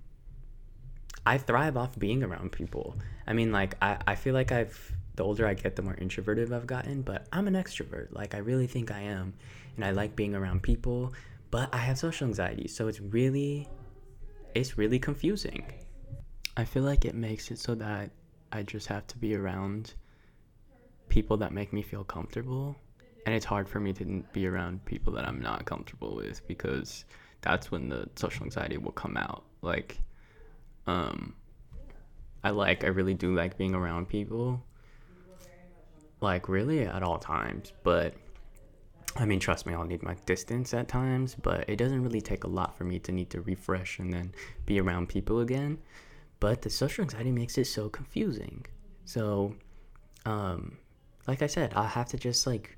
I 1.24 1.38
thrive 1.38 1.76
off 1.76 1.96
being 1.96 2.24
around 2.24 2.50
people. 2.50 2.96
I 3.24 3.34
mean, 3.34 3.52
like 3.52 3.76
I, 3.80 3.98
I 4.04 4.14
feel 4.16 4.34
like 4.34 4.50
I've 4.50 4.92
the 5.14 5.22
older 5.22 5.46
I 5.46 5.54
get, 5.54 5.76
the 5.76 5.82
more 5.82 5.94
introverted 5.94 6.52
I've 6.52 6.66
gotten, 6.66 7.02
but 7.02 7.28
I'm 7.32 7.46
an 7.46 7.54
extrovert. 7.54 8.08
Like 8.10 8.34
I 8.34 8.38
really 8.38 8.66
think 8.66 8.90
I 8.90 9.02
am, 9.02 9.34
and 9.76 9.84
I 9.84 9.92
like 9.92 10.16
being 10.16 10.34
around 10.34 10.64
people. 10.64 11.12
But 11.52 11.72
I 11.72 11.78
have 11.78 11.98
social 11.98 12.26
anxiety, 12.26 12.66
so 12.66 12.88
it's 12.88 13.00
really 13.00 13.68
it's 14.54 14.78
really 14.78 14.98
confusing. 14.98 15.64
I 16.56 16.64
feel 16.64 16.82
like 16.82 17.04
it 17.04 17.14
makes 17.14 17.50
it 17.50 17.58
so 17.58 17.74
that 17.76 18.10
I 18.50 18.62
just 18.62 18.86
have 18.88 19.06
to 19.08 19.18
be 19.18 19.34
around 19.34 19.94
people 21.08 21.36
that 21.38 21.52
make 21.52 21.72
me 21.72 21.82
feel 21.82 22.04
comfortable. 22.04 22.76
And 23.26 23.34
it's 23.34 23.44
hard 23.44 23.68
for 23.68 23.78
me 23.78 23.92
to 23.94 24.24
be 24.32 24.46
around 24.46 24.84
people 24.84 25.12
that 25.14 25.26
I'm 25.26 25.40
not 25.40 25.66
comfortable 25.66 26.16
with 26.16 26.46
because 26.48 27.04
that's 27.42 27.70
when 27.70 27.88
the 27.88 28.08
social 28.16 28.44
anxiety 28.44 28.78
will 28.78 28.92
come 28.92 29.16
out. 29.16 29.44
Like, 29.60 30.00
um, 30.86 31.34
I 32.42 32.50
like, 32.50 32.84
I 32.84 32.88
really 32.88 33.14
do 33.14 33.34
like 33.34 33.58
being 33.58 33.74
around 33.74 34.08
people, 34.08 34.62
like, 36.20 36.48
really 36.48 36.82
at 36.82 37.02
all 37.02 37.18
times. 37.18 37.72
But 37.82 38.14
I 39.16 39.24
mean, 39.24 39.40
trust 39.40 39.66
me, 39.66 39.74
I'll 39.74 39.84
need 39.84 40.02
my 40.02 40.14
distance 40.26 40.74
at 40.74 40.88
times, 40.88 41.34
but 41.34 41.68
it 41.68 41.76
doesn't 41.76 42.02
really 42.02 42.20
take 42.20 42.44
a 42.44 42.48
lot 42.48 42.76
for 42.76 42.84
me 42.84 42.98
to 43.00 43.12
need 43.12 43.30
to 43.30 43.40
refresh 43.40 43.98
and 43.98 44.12
then 44.12 44.32
be 44.66 44.80
around 44.80 45.08
people 45.08 45.40
again. 45.40 45.78
But 46.40 46.62
the 46.62 46.70
social 46.70 47.02
anxiety 47.02 47.32
makes 47.32 47.58
it 47.58 47.66
so 47.66 47.88
confusing. 47.88 48.64
So, 49.04 49.54
um, 50.24 50.78
like 51.26 51.42
I 51.42 51.46
said, 51.46 51.72
I'll 51.74 51.84
have 51.84 52.08
to 52.08 52.16
just 52.16 52.46
like 52.46 52.76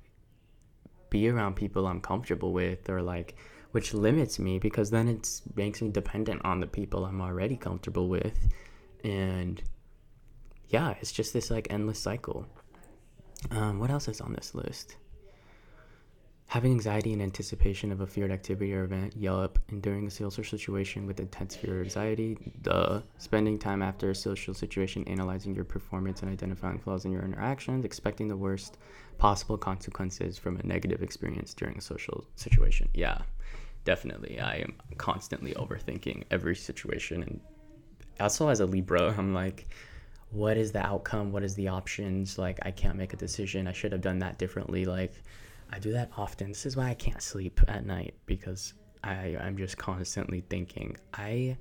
be 1.11 1.29
around 1.29 1.57
people 1.57 1.87
I'm 1.87 2.01
comfortable 2.01 2.53
with, 2.53 2.89
or 2.89 3.03
like, 3.03 3.37
which 3.73 3.93
limits 3.93 4.39
me 4.39 4.59
because 4.59 4.91
then 4.91 5.09
it 5.09 5.29
makes 5.57 5.83
me 5.83 5.91
dependent 5.91 6.45
on 6.45 6.61
the 6.61 6.67
people 6.67 7.05
I'm 7.05 7.21
already 7.21 7.57
comfortable 7.57 8.09
with. 8.09 8.49
And 9.05 9.63
yeah, 10.69 10.95
it's 11.01 11.13
just 11.13 11.33
this 11.33 11.51
like 11.51 11.67
endless 11.71 11.99
cycle. 11.99 12.47
Um, 13.51 13.79
what 13.79 13.91
else 13.91 14.09
is 14.09 14.21
on 14.21 14.33
this 14.33 14.55
list? 14.55 14.97
Having 16.51 16.73
anxiety 16.73 17.13
in 17.13 17.21
anticipation 17.21 17.93
of 17.93 18.01
a 18.01 18.07
feared 18.09 18.33
activity 18.33 18.75
or 18.75 18.83
event, 18.83 19.17
yell 19.17 19.41
up, 19.41 19.61
enduring 19.69 20.09
a 20.09 20.11
social 20.11 20.43
situation 20.43 21.07
with 21.07 21.21
intense 21.21 21.55
fear 21.55 21.79
or 21.79 21.83
anxiety, 21.85 22.37
duh. 22.63 23.03
Spending 23.19 23.57
time 23.57 23.83
after 23.83 24.11
a 24.11 24.15
social 24.17 24.53
situation 24.53 25.05
analyzing 25.07 25.55
your 25.55 25.65
performance 25.65 26.23
and 26.23 26.29
identifying 26.29 26.81
flaws 26.81 27.05
in 27.05 27.13
your 27.13 27.23
interactions, 27.23 27.85
expecting 27.85 28.27
the 28.27 28.37
worst 28.37 28.79
possible 29.17 29.57
consequences 29.57 30.39
from 30.39 30.57
a 30.57 30.67
negative 30.67 31.05
experience 31.05 31.55
during 31.55 31.79
a 31.79 31.81
social 31.81 32.27
situation. 32.35 32.89
Yeah, 32.95 33.19
definitely. 33.85 34.41
I 34.41 34.57
am 34.57 34.75
constantly 34.99 35.53
overthinking 35.55 36.25
every 36.33 36.57
situation. 36.57 37.23
And 37.23 37.41
also, 38.19 38.49
as 38.49 38.59
a 38.59 38.67
Libra, 38.67 39.15
I'm 39.17 39.33
like, 39.33 39.69
what 40.33 40.57
is 40.57 40.73
the 40.73 40.85
outcome? 40.85 41.31
What 41.31 41.45
is 41.45 41.55
the 41.55 41.69
options? 41.69 42.39
Like, 42.39 42.59
I 42.63 42.73
can't 42.73 42.97
make 42.97 43.13
a 43.13 43.17
decision. 43.17 43.69
I 43.69 43.73
should 43.73 43.93
have 43.93 44.01
done 44.01 44.19
that 44.19 44.37
differently. 44.37 44.85
Like, 44.85 45.13
I 45.71 45.79
do 45.79 45.93
that 45.93 46.11
often. 46.17 46.49
This 46.49 46.67
is 46.67 46.77
why 46.77 46.89
I 46.89 46.95
can't 46.95 47.23
sleep 47.23 47.61
at 47.69 47.87
night 47.87 48.15
because 48.27 48.75
I, 49.05 49.37
I'm 49.41 49.57
just 49.57 49.79
constantly 49.79 50.43
thinking. 50.49 50.97
I 51.15 51.57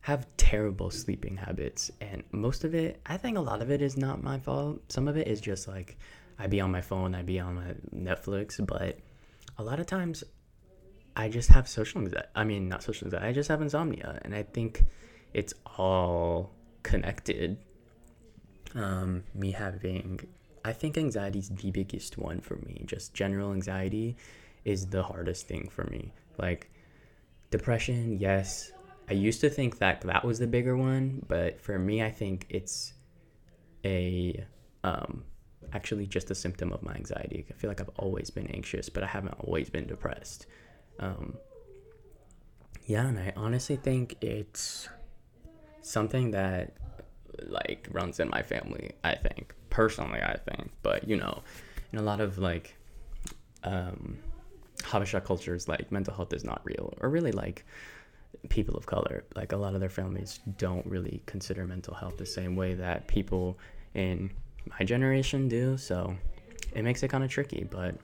have 0.00 0.26
terrible 0.36 0.90
sleeping 0.90 1.36
habits, 1.36 1.90
and 2.00 2.24
most 2.32 2.64
of 2.64 2.74
it, 2.74 3.00
I 3.06 3.16
think 3.16 3.38
a 3.38 3.40
lot 3.40 3.62
of 3.62 3.70
it 3.70 3.82
is 3.82 3.96
not 3.96 4.22
my 4.22 4.38
fault. 4.38 4.80
Some 4.90 5.06
of 5.08 5.16
it 5.16 5.28
is 5.28 5.40
just 5.40 5.68
like 5.68 5.96
I'd 6.38 6.50
be 6.50 6.60
on 6.60 6.72
my 6.72 6.80
phone, 6.80 7.14
I'd 7.14 7.26
be 7.26 7.38
on 7.38 7.54
my 7.54 7.74
Netflix, 7.94 8.64
but 8.66 8.98
a 9.58 9.62
lot 9.62 9.78
of 9.78 9.86
times 9.86 10.24
I 11.14 11.28
just 11.28 11.50
have 11.50 11.68
social 11.68 12.00
anxiety. 12.00 12.28
I 12.34 12.44
mean, 12.44 12.68
not 12.68 12.82
social 12.82 13.06
anxiety, 13.06 13.26
I 13.26 13.32
just 13.32 13.48
have 13.48 13.62
insomnia, 13.62 14.18
and 14.22 14.34
I 14.34 14.42
think 14.42 14.84
it's 15.34 15.54
all 15.78 16.52
connected. 16.82 17.58
Um, 18.74 19.22
me 19.34 19.52
having 19.52 20.18
I 20.64 20.72
think 20.72 20.96
anxiety 20.96 21.40
is 21.40 21.48
the 21.48 21.70
biggest 21.70 22.18
one 22.18 22.40
for 22.40 22.56
me, 22.56 22.82
just 22.86 23.14
general 23.14 23.52
anxiety. 23.52 24.16
is 24.64 24.86
the 24.86 25.02
hardest 25.02 25.48
thing 25.48 25.68
for 25.68 25.84
me. 25.84 26.12
Like 26.38 26.70
depression, 27.50 28.18
yes. 28.18 28.70
I 29.10 29.14
used 29.14 29.40
to 29.40 29.50
think 29.50 29.78
that 29.78 30.02
that 30.02 30.24
was 30.24 30.38
the 30.38 30.46
bigger 30.46 30.76
one, 30.76 31.24
but 31.26 31.60
for 31.60 31.78
me, 31.78 32.02
I 32.02 32.10
think 32.10 32.46
it's 32.48 32.92
a 33.84 34.44
um, 34.84 35.24
actually 35.72 36.06
just 36.06 36.30
a 36.30 36.34
symptom 36.34 36.72
of 36.72 36.82
my 36.82 36.94
anxiety. 36.94 37.44
I 37.50 37.54
feel 37.54 37.68
like 37.68 37.80
I've 37.80 37.90
always 37.98 38.30
been 38.30 38.46
anxious, 38.48 38.88
but 38.88 39.02
I 39.02 39.06
haven't 39.06 39.34
always 39.40 39.68
been 39.70 39.86
depressed. 39.86 40.46
Um, 41.00 41.36
yeah, 42.86 43.06
and 43.06 43.18
I 43.18 43.32
honestly 43.36 43.76
think 43.76 44.16
it's 44.20 44.88
something 45.80 46.30
that 46.32 46.74
like 47.46 47.88
runs 47.90 48.20
in 48.20 48.28
my 48.28 48.42
family. 48.42 48.92
I 49.04 49.14
think 49.14 49.54
personally, 49.70 50.20
I 50.20 50.36
think, 50.36 50.70
but 50.82 51.08
you 51.08 51.16
know, 51.16 51.42
in 51.92 51.98
a 51.98 52.02
lot 52.02 52.20
of 52.20 52.38
like 52.38 52.76
um, 53.64 54.18
Habesha 54.78 55.24
cultures, 55.24 55.68
like 55.68 55.90
mental 55.92 56.14
health 56.14 56.32
is 56.32 56.44
not 56.44 56.60
real, 56.64 56.94
or 57.00 57.08
really 57.08 57.32
like 57.32 57.64
people 58.48 58.76
of 58.76 58.86
color. 58.86 59.24
Like 59.34 59.52
a 59.52 59.56
lot 59.56 59.74
of 59.74 59.80
their 59.80 59.88
families 59.88 60.40
don't 60.58 60.84
really 60.86 61.22
consider 61.26 61.66
mental 61.66 61.94
health 61.94 62.16
the 62.18 62.26
same 62.26 62.56
way 62.56 62.74
that 62.74 63.06
people 63.06 63.58
in 63.94 64.30
my 64.78 64.84
generation 64.84 65.48
do. 65.48 65.76
So 65.76 66.16
it 66.74 66.82
makes 66.82 67.02
it 67.02 67.08
kind 67.08 67.24
of 67.24 67.30
tricky. 67.30 67.66
But 67.70 67.96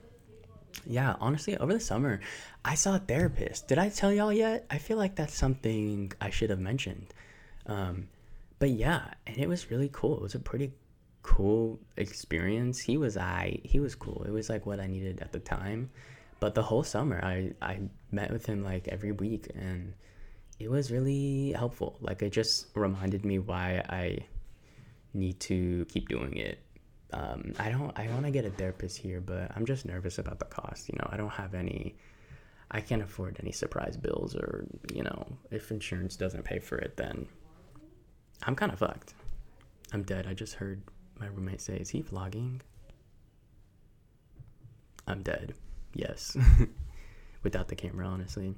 yeah, 0.85 1.15
honestly, 1.19 1.57
over 1.57 1.73
the 1.73 1.79
summer, 1.79 2.19
I 2.63 2.75
saw 2.75 2.95
a 2.95 2.99
therapist. 2.99 3.67
Did 3.67 3.77
I 3.77 3.89
tell 3.89 4.13
y'all 4.13 4.33
yet? 4.33 4.65
I 4.69 4.77
feel 4.77 4.97
like 4.97 5.15
that's 5.15 5.35
something 5.35 6.11
I 6.21 6.29
should 6.29 6.49
have 6.49 6.59
mentioned. 6.59 7.13
Um, 7.65 8.07
but 8.59 8.69
yeah, 8.69 9.13
and 9.25 9.37
it 9.37 9.47
was 9.47 9.71
really 9.71 9.89
cool. 9.91 10.17
It 10.17 10.21
was 10.21 10.35
a 10.35 10.39
pretty 10.39 10.73
cool 11.23 11.79
experience. 11.97 12.79
He 12.79 12.97
was 12.97 13.17
I. 13.17 13.59
He 13.63 13.79
was 13.79 13.95
cool. 13.95 14.23
It 14.27 14.31
was 14.31 14.49
like 14.49 14.65
what 14.65 14.79
I 14.79 14.87
needed 14.87 15.21
at 15.21 15.31
the 15.31 15.39
time. 15.39 15.89
But 16.39 16.55
the 16.55 16.63
whole 16.63 16.83
summer, 16.83 17.19
I 17.23 17.53
I 17.61 17.79
met 18.11 18.31
with 18.31 18.45
him 18.45 18.63
like 18.63 18.87
every 18.89 19.13
week, 19.13 19.47
and 19.55 19.93
it 20.59 20.69
was 20.69 20.91
really 20.91 21.53
helpful. 21.53 21.97
Like 22.01 22.21
it 22.21 22.31
just 22.31 22.67
reminded 22.75 23.25
me 23.25 23.39
why 23.39 23.83
I 23.89 24.19
need 25.13 25.39
to 25.41 25.85
keep 25.85 26.09
doing 26.09 26.35
it. 26.37 26.59
Um, 27.11 27.53
I 27.57 27.69
don't 27.69 27.97
I 27.97 28.07
want 28.09 28.25
to 28.25 28.31
get 28.31 28.45
a 28.45 28.51
therapist 28.51 28.97
here, 28.97 29.21
but 29.21 29.51
I'm 29.55 29.65
just 29.65 29.85
nervous 29.85 30.17
about 30.17 30.39
the 30.39 30.45
cost. 30.45 30.89
You 30.89 30.97
know, 30.99 31.09
I 31.11 31.17
don't 31.17 31.31
have 31.31 31.53
any. 31.53 31.95
I 32.71 32.81
can't 32.81 33.01
afford 33.01 33.37
any 33.41 33.51
surprise 33.51 33.97
bills, 33.97 34.35
or 34.35 34.65
you 34.93 35.03
know, 35.03 35.25
if 35.49 35.71
insurance 35.71 36.15
doesn't 36.15 36.43
pay 36.43 36.59
for 36.59 36.77
it, 36.77 36.97
then 36.97 37.27
I'm 38.43 38.55
kind 38.55 38.71
of 38.71 38.79
fucked. 38.79 39.13
I'm 39.91 40.03
dead. 40.03 40.27
I 40.27 40.33
just 40.33 40.55
heard 40.55 40.81
my 41.19 41.27
roommate 41.27 41.61
say, 41.61 41.77
"Is 41.77 41.89
he 41.89 42.01
vlogging?" 42.01 42.61
I'm 45.07 45.23
dead. 45.23 45.55
Yes. 45.93 46.37
Without 47.43 47.67
the 47.67 47.75
camera, 47.75 48.05
honestly. 48.05 48.53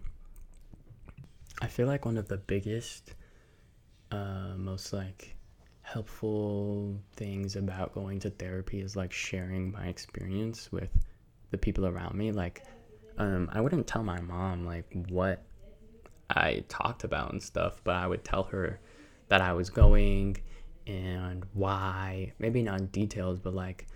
I 1.62 1.68
feel 1.68 1.88
like 1.88 2.06
one 2.06 2.18
of 2.18 2.28
the 2.28 2.38
biggest, 2.38 3.14
uh, 4.12 4.56
most 4.58 4.92
like 4.92 5.36
helpful 5.82 7.00
things 7.14 7.56
about 7.56 7.94
going 7.94 8.20
to 8.20 8.30
therapy 8.30 8.82
is 8.82 8.96
like 8.96 9.14
sharing 9.14 9.72
my 9.72 9.88
experience 9.88 10.72
with 10.72 10.90
the 11.52 11.58
people 11.58 11.86
around 11.86 12.16
me. 12.16 12.32
Like, 12.32 12.64
um, 13.18 13.50
I 13.54 13.62
wouldn't 13.62 13.88
tell 13.88 14.04
my 14.04 14.20
mom 14.20 14.66
like 14.66 14.86
what 15.10 15.44
I 16.30 16.64
talked 16.68 17.04
about 17.04 17.32
and 17.32 17.42
stuff, 17.42 17.82
but 17.84 17.96
I 17.96 18.08
would 18.08 18.24
tell 18.24 18.44
her 18.44 18.80
that 19.32 19.40
I 19.40 19.54
was 19.54 19.70
going 19.70 20.36
and 20.86 21.46
why. 21.54 22.34
Maybe 22.38 22.62
not 22.62 22.82
in 22.82 22.88
details, 22.88 23.40
but 23.40 23.54
like, 23.54 23.88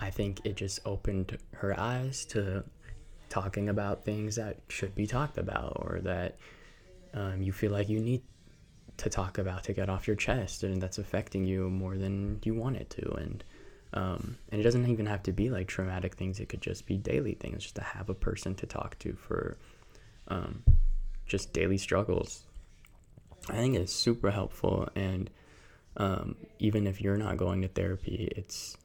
I 0.00 0.10
think 0.10 0.40
it 0.42 0.56
just 0.56 0.80
opened 0.84 1.38
her 1.52 1.78
eyes 1.78 2.24
to 2.30 2.64
talking 3.28 3.68
about 3.68 4.04
things 4.04 4.34
that 4.34 4.56
should 4.68 4.92
be 4.96 5.06
talked 5.06 5.38
about 5.38 5.74
or 5.76 6.00
that 6.02 6.38
um, 7.14 7.40
you 7.40 7.52
feel 7.52 7.70
like 7.70 7.88
you 7.88 8.00
need 8.00 8.22
to 8.96 9.08
talk 9.08 9.38
about 9.38 9.62
to 9.64 9.72
get 9.72 9.88
off 9.88 10.08
your 10.08 10.16
chest 10.16 10.64
and 10.64 10.82
that's 10.82 10.98
affecting 10.98 11.44
you 11.44 11.70
more 11.70 11.96
than 11.96 12.40
you 12.42 12.52
want 12.52 12.76
it 12.76 12.90
to 12.90 13.12
and 13.12 13.44
um, 13.94 14.36
and 14.50 14.60
it 14.60 14.64
doesn't 14.64 14.88
even 14.88 15.06
have 15.06 15.22
to 15.22 15.32
be 15.32 15.50
like 15.50 15.68
traumatic 15.68 16.16
things 16.16 16.40
it 16.40 16.48
could 16.48 16.60
just 16.60 16.84
be 16.84 16.96
daily 16.96 17.34
things 17.34 17.62
just 17.62 17.76
to 17.76 17.82
have 17.82 18.10
a 18.10 18.14
person 18.14 18.56
to 18.56 18.66
talk 18.66 18.98
to 18.98 19.12
for 19.14 19.56
um, 20.28 20.64
just 21.26 21.52
daily 21.52 21.78
struggles 21.78 22.44
i 23.50 23.56
think 23.56 23.76
it's 23.76 23.92
super 23.92 24.30
helpful 24.30 24.88
and 24.94 25.30
um, 25.96 26.36
even 26.60 26.86
if 26.86 27.00
you're 27.00 27.16
not 27.16 27.36
going 27.36 27.62
to 27.62 27.68
therapy 27.68 28.32
it's 28.36 28.76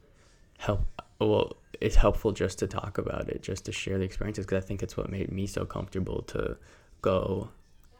help 0.58 0.84
well 1.20 1.52
it's 1.80 1.96
helpful 1.96 2.32
just 2.32 2.58
to 2.58 2.66
talk 2.66 2.98
about 2.98 3.28
it 3.28 3.42
just 3.42 3.64
to 3.64 3.72
share 3.72 3.96
the 3.98 4.04
experiences 4.04 4.44
because 4.44 4.62
i 4.62 4.66
think 4.66 4.82
it's 4.82 4.96
what 4.96 5.08
made 5.10 5.30
me 5.30 5.46
so 5.46 5.64
comfortable 5.64 6.22
to 6.22 6.56
go 7.00 7.48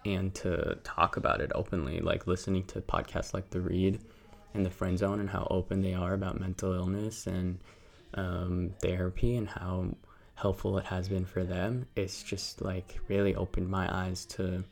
and 0.06 0.34
to 0.34 0.78
talk 0.84 1.16
about 1.16 1.40
it 1.40 1.50
openly, 1.54 2.00
like 2.00 2.26
listening 2.26 2.64
to 2.64 2.80
podcasts 2.80 3.34
like 3.34 3.50
The 3.50 3.60
Read 3.60 4.00
and 4.54 4.64
The 4.64 4.70
Friend 4.70 4.96
Zone 4.96 5.20
and 5.20 5.28
how 5.28 5.46
open 5.50 5.82
they 5.82 5.94
are 5.94 6.14
about 6.14 6.40
mental 6.40 6.72
illness 6.72 7.26
and 7.26 7.58
um, 8.14 8.70
therapy 8.80 9.36
and 9.36 9.48
how 9.48 9.94
helpful 10.36 10.78
it 10.78 10.86
has 10.86 11.08
been 11.08 11.24
for 11.24 11.44
them. 11.44 11.86
It's 11.96 12.22
just 12.22 12.62
like 12.62 12.98
really 13.08 13.34
opened 13.34 13.68
my 13.68 13.92
eyes 13.92 14.24
to 14.26 14.64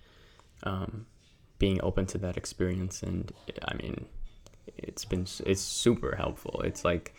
um, 0.63 1.07
being 1.65 1.81
open 1.83 2.05
to 2.05 2.19
that 2.19 2.37
experience. 2.37 3.03
And 3.03 3.33
I 3.71 3.75
mean, 3.81 4.05
it's 4.77 5.05
been, 5.07 5.27
it's 5.47 5.63
super 5.63 6.15
helpful. 6.15 6.61
It's 6.63 6.85
like, 6.85 7.15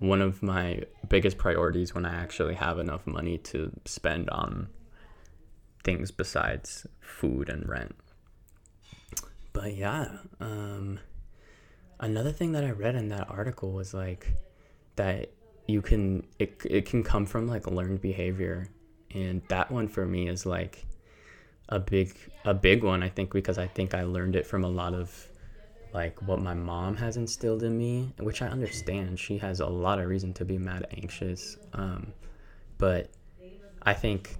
one 0.00 0.22
of 0.22 0.42
my 0.42 0.82
biggest 1.08 1.38
priorities 1.38 1.94
when 1.94 2.04
I 2.04 2.14
actually 2.14 2.54
have 2.54 2.78
enough 2.78 3.06
money 3.06 3.38
to 3.38 3.72
spend 3.84 4.30
on 4.30 4.68
things 5.84 6.10
besides 6.10 6.86
food 7.00 7.48
and 7.48 7.68
rent. 7.68 7.96
But 9.52 9.74
yeah, 9.74 10.18
um, 10.40 11.00
another 11.98 12.32
thing 12.32 12.52
that 12.52 12.64
I 12.64 12.70
read 12.70 12.94
in 12.94 13.08
that 13.08 13.28
article 13.28 13.72
was 13.72 13.92
like 13.92 14.32
that 14.96 15.30
you 15.66 15.82
can 15.82 16.24
it, 16.38 16.62
it 16.64 16.84
can 16.86 17.02
come 17.02 17.26
from 17.26 17.46
like 17.48 17.66
learned 17.66 18.00
behavior 18.00 18.68
and 19.14 19.42
that 19.48 19.70
one 19.70 19.88
for 19.88 20.06
me 20.06 20.28
is 20.28 20.46
like 20.46 20.86
a 21.68 21.78
big 21.78 22.16
a 22.44 22.54
big 22.54 22.82
one 22.82 23.02
I 23.02 23.08
think 23.08 23.32
because 23.32 23.58
I 23.58 23.66
think 23.66 23.94
I 23.94 24.02
learned 24.02 24.36
it 24.36 24.46
from 24.46 24.64
a 24.64 24.68
lot 24.68 24.94
of 24.94 25.30
like 25.92 26.20
what 26.22 26.40
my 26.40 26.54
mom 26.54 26.96
has 26.96 27.16
instilled 27.16 27.62
in 27.62 27.76
me 27.76 28.12
which 28.18 28.42
I 28.42 28.48
understand. 28.48 29.18
She 29.18 29.38
has 29.38 29.60
a 29.60 29.66
lot 29.66 29.98
of 29.98 30.06
reason 30.08 30.32
to 30.34 30.44
be 30.44 30.58
mad 30.58 30.86
anxious 30.96 31.58
um, 31.72 32.12
but 32.78 33.10
I 33.82 33.94
think 33.94 34.36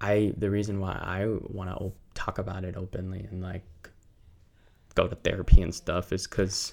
I 0.00 0.32
the 0.36 0.50
reason 0.50 0.80
why 0.80 0.92
I 0.92 1.26
want 1.26 1.70
to 1.70 1.76
op- 1.76 1.96
talk 2.14 2.38
about 2.38 2.64
it 2.64 2.76
openly 2.76 3.26
and 3.30 3.42
like 3.42 3.64
go 4.94 5.08
to 5.08 5.14
therapy 5.16 5.62
and 5.62 5.74
stuff 5.74 6.12
is 6.12 6.26
because 6.26 6.72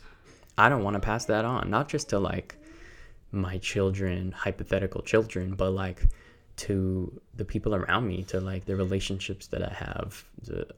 I 0.57 0.69
don't 0.69 0.83
want 0.83 0.95
to 0.95 0.99
pass 0.99 1.25
that 1.25 1.45
on, 1.45 1.69
not 1.69 1.89
just 1.89 2.09
to 2.09 2.19
like 2.19 2.57
my 3.31 3.57
children, 3.59 4.31
hypothetical 4.31 5.01
children, 5.01 5.55
but 5.55 5.71
like 5.71 6.03
to 6.61 7.21
the 7.35 7.45
people 7.45 7.73
around 7.73 8.07
me, 8.07 8.23
to 8.23 8.39
like 8.39 8.65
the 8.65 8.75
relationships 8.75 9.47
that 9.47 9.63
I 9.63 9.73
have. 9.73 10.23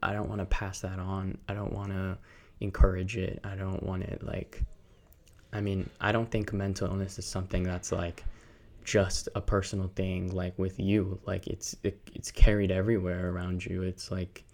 I 0.02 0.12
don't 0.12 0.28
want 0.28 0.40
to 0.40 0.46
pass 0.46 0.80
that 0.80 0.98
on. 0.98 1.36
I 1.48 1.54
don't 1.54 1.72
want 1.72 1.90
to 1.90 2.16
encourage 2.60 3.16
it. 3.16 3.40
I 3.44 3.54
don't 3.54 3.82
want 3.82 4.02
it 4.04 4.22
like. 4.22 4.62
I 5.52 5.60
mean, 5.60 5.88
I 6.00 6.10
don't 6.10 6.30
think 6.30 6.52
mental 6.52 6.88
illness 6.88 7.18
is 7.18 7.26
something 7.26 7.62
that's 7.62 7.92
like 7.92 8.24
just 8.84 9.28
a 9.34 9.40
personal 9.40 9.88
thing 9.96 10.30
like 10.34 10.58
with 10.58 10.78
you 10.78 11.18
like 11.24 11.46
it's 11.46 11.74
it, 11.82 11.98
it's 12.14 12.30
carried 12.30 12.70
everywhere 12.70 13.30
around 13.30 13.64
you 13.64 13.82
it's 13.82 14.10
like 14.10 14.44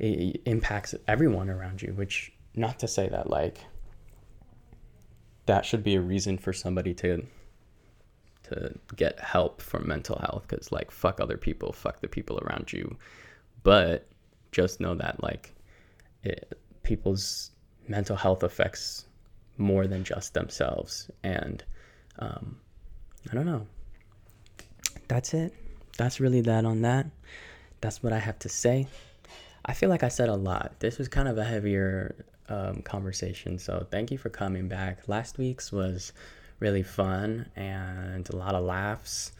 it 0.00 0.40
impacts 0.44 0.92
everyone 1.06 1.48
around 1.48 1.80
you 1.80 1.92
which 1.92 2.32
not 2.56 2.80
to 2.80 2.88
say 2.88 3.08
that 3.08 3.30
like 3.30 3.58
that 5.46 5.64
should 5.64 5.84
be 5.84 5.94
a 5.94 6.00
reason 6.00 6.36
for 6.36 6.52
somebody 6.52 6.92
to 6.92 7.24
to 8.52 8.74
get 8.96 9.18
help 9.20 9.60
for 9.60 9.80
mental 9.80 10.18
health 10.18 10.46
cuz 10.48 10.70
like 10.72 10.90
fuck 10.90 11.20
other 11.20 11.36
people 11.36 11.72
fuck 11.72 12.00
the 12.00 12.08
people 12.08 12.38
around 12.42 12.72
you 12.72 12.96
but 13.62 14.06
just 14.50 14.80
know 14.80 14.94
that 14.94 15.22
like 15.22 15.54
it, 16.22 16.58
people's 16.82 17.50
mental 17.88 18.16
health 18.16 18.42
affects 18.42 19.06
more 19.58 19.86
than 19.86 20.04
just 20.04 20.34
themselves 20.34 21.10
and 21.22 21.64
um, 22.18 22.56
I 23.30 23.34
don't 23.34 23.46
know. 23.46 23.66
That's 25.08 25.34
it. 25.34 25.54
That's 25.96 26.20
really 26.20 26.40
that 26.42 26.64
on 26.64 26.82
that. 26.82 27.06
That's 27.80 28.02
what 28.02 28.12
I 28.12 28.18
have 28.18 28.38
to 28.40 28.48
say. 28.48 28.86
I 29.64 29.74
feel 29.74 29.88
like 29.88 30.02
I 30.02 30.08
said 30.08 30.28
a 30.28 30.34
lot. 30.34 30.80
This 30.80 30.98
was 30.98 31.08
kind 31.08 31.28
of 31.28 31.38
a 31.38 31.44
heavier 31.44 32.24
um, 32.48 32.82
conversation. 32.82 33.58
So 33.58 33.86
thank 33.90 34.10
you 34.10 34.18
for 34.18 34.28
coming 34.28 34.68
back. 34.68 35.08
Last 35.08 35.38
week's 35.38 35.70
was 35.70 36.12
really 36.62 36.84
fun 36.84 37.50
and 37.56 38.30
a 38.30 38.36
lot 38.36 38.54
of 38.54 38.64
laughs. 38.64 39.32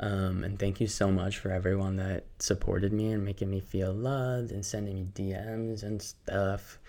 Um, 0.00 0.42
and 0.42 0.58
thank 0.58 0.80
you 0.80 0.88
so 0.88 1.10
much 1.10 1.38
for 1.38 1.52
everyone 1.52 1.96
that 1.96 2.24
supported 2.40 2.92
me 2.92 3.12
and 3.12 3.24
making 3.24 3.48
me 3.48 3.60
feel 3.60 3.92
loved 3.92 4.50
and 4.50 4.66
sending 4.66 4.96
me 4.96 5.06
DMs 5.14 5.84
and 5.84 6.02
stuff. 6.02 6.80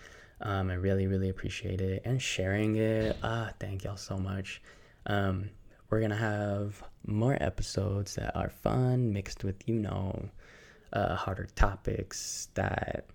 Um, 0.42 0.72
I 0.72 0.74
really, 0.74 1.06
really 1.06 1.30
appreciate 1.30 1.82
it 1.82 2.02
and 2.04 2.20
sharing 2.20 2.76
it. 2.78 3.16
Ah, 3.22 3.52
thank 3.60 3.84
y'all 3.84 3.96
so 3.96 4.18
much. 4.18 4.60
Um, 5.06 5.52
we're 5.90 6.02
gonna 6.02 6.16
have 6.16 6.82
more 7.06 7.38
episodes 7.40 8.16
that 8.16 8.36
are 8.36 8.50
fun, 8.50 9.14
mixed 9.14 9.44
with 9.44 9.70
you 9.70 9.76
know, 9.76 10.30
uh, 10.92 11.16
harder 11.16 11.48
topics 11.56 12.50
that 12.56 13.06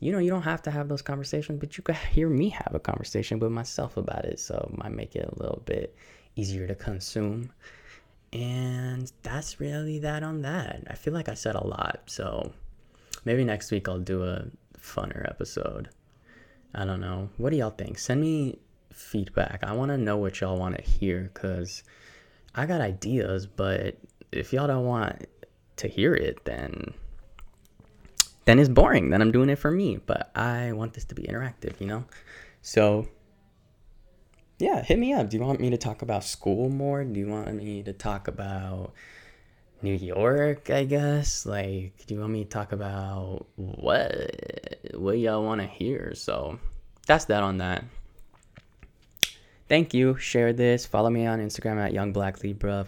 you 0.00 0.12
know 0.12 0.18
you 0.18 0.30
don't 0.30 0.42
have 0.42 0.62
to 0.62 0.70
have 0.70 0.88
those 0.88 1.02
conversations, 1.02 1.58
but 1.58 1.76
you 1.76 1.82
can 1.82 1.94
hear 2.12 2.28
me 2.28 2.50
have 2.50 2.72
a 2.74 2.80
conversation 2.80 3.38
with 3.38 3.52
myself 3.52 3.96
about 3.96 4.24
it, 4.24 4.40
so 4.40 4.68
it 4.72 4.78
might 4.78 4.92
make 4.92 5.16
it 5.16 5.28
a 5.28 5.42
little 5.42 5.62
bit 5.64 5.94
easier 6.36 6.66
to 6.66 6.74
consume. 6.74 7.50
And 8.32 9.10
that's 9.22 9.60
really 9.60 9.98
that 10.00 10.22
on 10.22 10.42
that. 10.42 10.84
I 10.90 10.94
feel 10.94 11.14
like 11.14 11.28
I 11.28 11.34
said 11.34 11.54
a 11.54 11.66
lot, 11.66 12.02
so 12.06 12.52
maybe 13.24 13.44
next 13.44 13.70
week 13.70 13.88
I'll 13.88 13.98
do 13.98 14.24
a 14.24 14.46
funner 14.78 15.28
episode. 15.28 15.88
I 16.74 16.84
don't 16.84 17.00
know. 17.00 17.30
What 17.38 17.50
do 17.50 17.56
y'all 17.56 17.70
think? 17.70 17.98
Send 17.98 18.20
me 18.20 18.58
feedback. 18.92 19.60
I 19.62 19.72
want 19.72 19.90
to 19.90 19.98
know 19.98 20.16
what 20.16 20.40
y'all 20.40 20.58
want 20.58 20.76
to 20.76 20.82
hear 20.82 21.30
because 21.32 21.82
I 22.54 22.66
got 22.66 22.80
ideas, 22.80 23.46
but 23.46 23.96
if 24.32 24.52
y'all 24.52 24.66
don't 24.66 24.84
want 24.84 25.26
to 25.76 25.88
hear 25.88 26.14
it, 26.14 26.44
then 26.44 26.92
then 28.46 28.58
it's 28.58 28.68
boring. 28.68 29.10
Then 29.10 29.20
I'm 29.20 29.32
doing 29.32 29.50
it 29.50 29.56
for 29.56 29.70
me. 29.70 29.98
But 30.04 30.30
I 30.34 30.72
want 30.72 30.94
this 30.94 31.04
to 31.06 31.14
be 31.14 31.24
interactive, 31.24 31.78
you 31.80 31.86
know. 31.86 32.04
So 32.62 33.06
yeah, 34.58 34.82
hit 34.82 34.98
me 34.98 35.12
up. 35.12 35.28
Do 35.28 35.36
you 35.36 35.42
want 35.42 35.60
me 35.60 35.70
to 35.70 35.76
talk 35.76 36.02
about 36.02 36.24
school 36.24 36.70
more? 36.70 37.04
Do 37.04 37.20
you 37.20 37.28
want 37.28 37.52
me 37.54 37.82
to 37.82 37.92
talk 37.92 38.26
about 38.26 38.92
New 39.82 39.94
York, 39.94 40.70
I 40.70 40.84
guess? 40.84 41.44
Like, 41.44 42.06
do 42.06 42.14
you 42.14 42.20
want 42.20 42.32
me 42.32 42.44
to 42.44 42.50
talk 42.50 42.72
about 42.72 43.46
what 43.56 44.78
what 44.94 45.18
y'all 45.18 45.44
want 45.44 45.60
to 45.60 45.66
hear? 45.66 46.14
So, 46.14 46.58
that's 47.06 47.26
that 47.26 47.42
on 47.42 47.58
that. 47.58 47.84
Thank 49.68 49.92
you. 49.92 50.16
Share 50.16 50.52
this. 50.52 50.86
Follow 50.86 51.10
me 51.10 51.26
on 51.26 51.40
Instagram 51.40 51.78
at 51.78 51.92
Young 51.92 52.12
Black 52.12 52.42
Libra. 52.42 52.86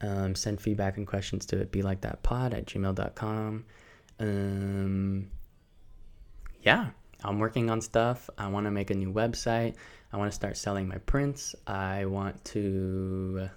Um, 0.00 0.34
send 0.34 0.60
feedback 0.60 0.96
and 0.96 1.06
questions 1.06 1.46
to 1.46 1.66
be 1.66 1.82
like 1.82 2.00
that 2.00 2.22
pod 2.22 2.52
at 2.52 2.66
gmail.com. 2.66 3.64
Um, 4.18 5.30
yeah, 6.62 6.90
I'm 7.24 7.38
working 7.38 7.70
on 7.70 7.80
stuff. 7.80 8.28
I 8.38 8.48
want 8.48 8.66
to 8.66 8.70
make 8.70 8.90
a 8.90 8.94
new 8.94 9.12
website. 9.12 9.74
I 10.12 10.16
want 10.16 10.30
to 10.30 10.34
start 10.34 10.56
selling 10.56 10.88
my 10.88 10.98
prints. 10.98 11.54
I 11.66 12.04
want 12.06 12.44
to, 12.46 13.50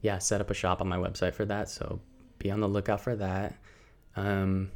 yeah, 0.00 0.18
set 0.18 0.40
up 0.40 0.50
a 0.50 0.54
shop 0.54 0.80
on 0.80 0.88
my 0.88 0.96
website 0.96 1.34
for 1.34 1.44
that. 1.46 1.68
So 1.68 2.00
be 2.38 2.50
on 2.50 2.60
the 2.60 2.68
lookout 2.68 3.00
for 3.00 3.16
that. 3.16 3.56
Um, 4.16 4.70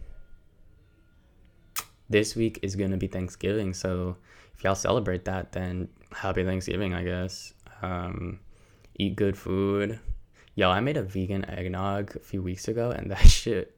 this 2.08 2.34
week 2.34 2.58
is 2.62 2.74
going 2.74 2.90
to 2.90 2.96
be 2.96 3.06
Thanksgiving. 3.06 3.74
So 3.74 4.16
if 4.56 4.64
y'all 4.64 4.74
celebrate 4.74 5.24
that, 5.26 5.52
then 5.52 5.88
happy 6.12 6.44
Thanksgiving, 6.44 6.94
I 6.94 7.04
guess. 7.04 7.54
Um, 7.82 8.40
eat 8.96 9.16
good 9.16 9.36
food. 9.36 10.00
Yo, 10.54 10.70
I 10.70 10.80
made 10.80 10.96
a 10.96 11.02
vegan 11.02 11.48
eggnog 11.48 12.16
a 12.16 12.18
few 12.18 12.42
weeks 12.42 12.66
ago, 12.66 12.90
and 12.90 13.10
that 13.12 13.18
shit, 13.28 13.77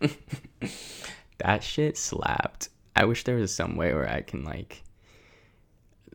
that 1.38 1.62
shit 1.62 1.96
slapped. 1.96 2.68
I 2.96 3.04
wish 3.04 3.24
there 3.24 3.36
was 3.36 3.54
some 3.54 3.76
way 3.76 3.94
where 3.94 4.08
I 4.08 4.22
can 4.22 4.44
like 4.44 4.82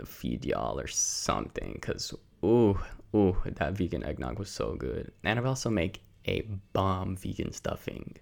feed 0.05 0.45
y'all 0.45 0.79
or 0.79 0.87
something, 0.87 1.79
cause 1.81 2.13
ooh, 2.43 2.79
ooh, 3.15 3.37
that 3.45 3.73
vegan 3.73 4.03
eggnog 4.03 4.39
was 4.39 4.49
so 4.49 4.75
good. 4.75 5.11
And 5.23 5.39
I've 5.39 5.45
also 5.45 5.69
make 5.69 6.01
a 6.27 6.41
bomb 6.73 7.15
vegan 7.15 7.51
stuffing. 7.53 8.15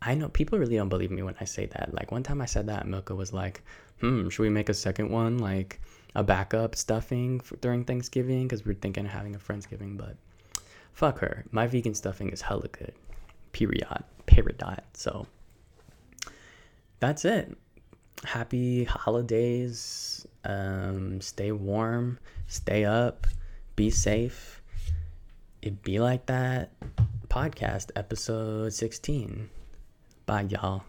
I 0.00 0.14
know 0.14 0.28
people 0.28 0.58
really 0.58 0.76
don't 0.76 0.88
believe 0.88 1.10
me 1.10 1.22
when 1.22 1.34
I 1.40 1.44
say 1.44 1.66
that. 1.66 1.92
Like 1.92 2.12
one 2.12 2.22
time 2.22 2.40
I 2.40 2.46
said 2.46 2.68
that, 2.68 2.86
Milka 2.86 3.14
was 3.14 3.32
like, 3.32 3.62
"Hmm, 4.00 4.28
should 4.28 4.42
we 4.42 4.48
make 4.48 4.68
a 4.68 4.74
second 4.74 5.10
one, 5.10 5.38
like 5.38 5.80
a 6.14 6.22
backup 6.22 6.76
stuffing 6.76 7.40
for, 7.40 7.56
during 7.56 7.84
Thanksgiving?" 7.84 8.44
Because 8.44 8.64
we're 8.64 8.74
thinking 8.74 9.06
of 9.06 9.12
having 9.12 9.34
a 9.34 9.38
friendsgiving, 9.38 9.96
but 9.96 10.16
fuck 10.92 11.18
her. 11.18 11.44
My 11.50 11.66
vegan 11.66 11.94
stuffing 11.94 12.30
is 12.30 12.42
hella 12.42 12.68
good. 12.68 12.94
Period. 13.52 14.04
Period. 14.26 14.62
So 14.94 15.26
that's 17.00 17.24
it. 17.24 17.56
Happy 18.24 18.84
holidays. 18.84 20.26
Um, 20.44 21.20
stay 21.20 21.52
warm. 21.52 22.18
Stay 22.46 22.84
up. 22.84 23.26
Be 23.76 23.90
safe. 23.90 24.62
It 25.62 25.82
be 25.82 25.98
like 25.98 26.26
that 26.26 26.70
podcast 27.28 27.90
episode 27.96 28.72
16. 28.72 29.50
Bye, 30.26 30.46
y'all. 30.50 30.84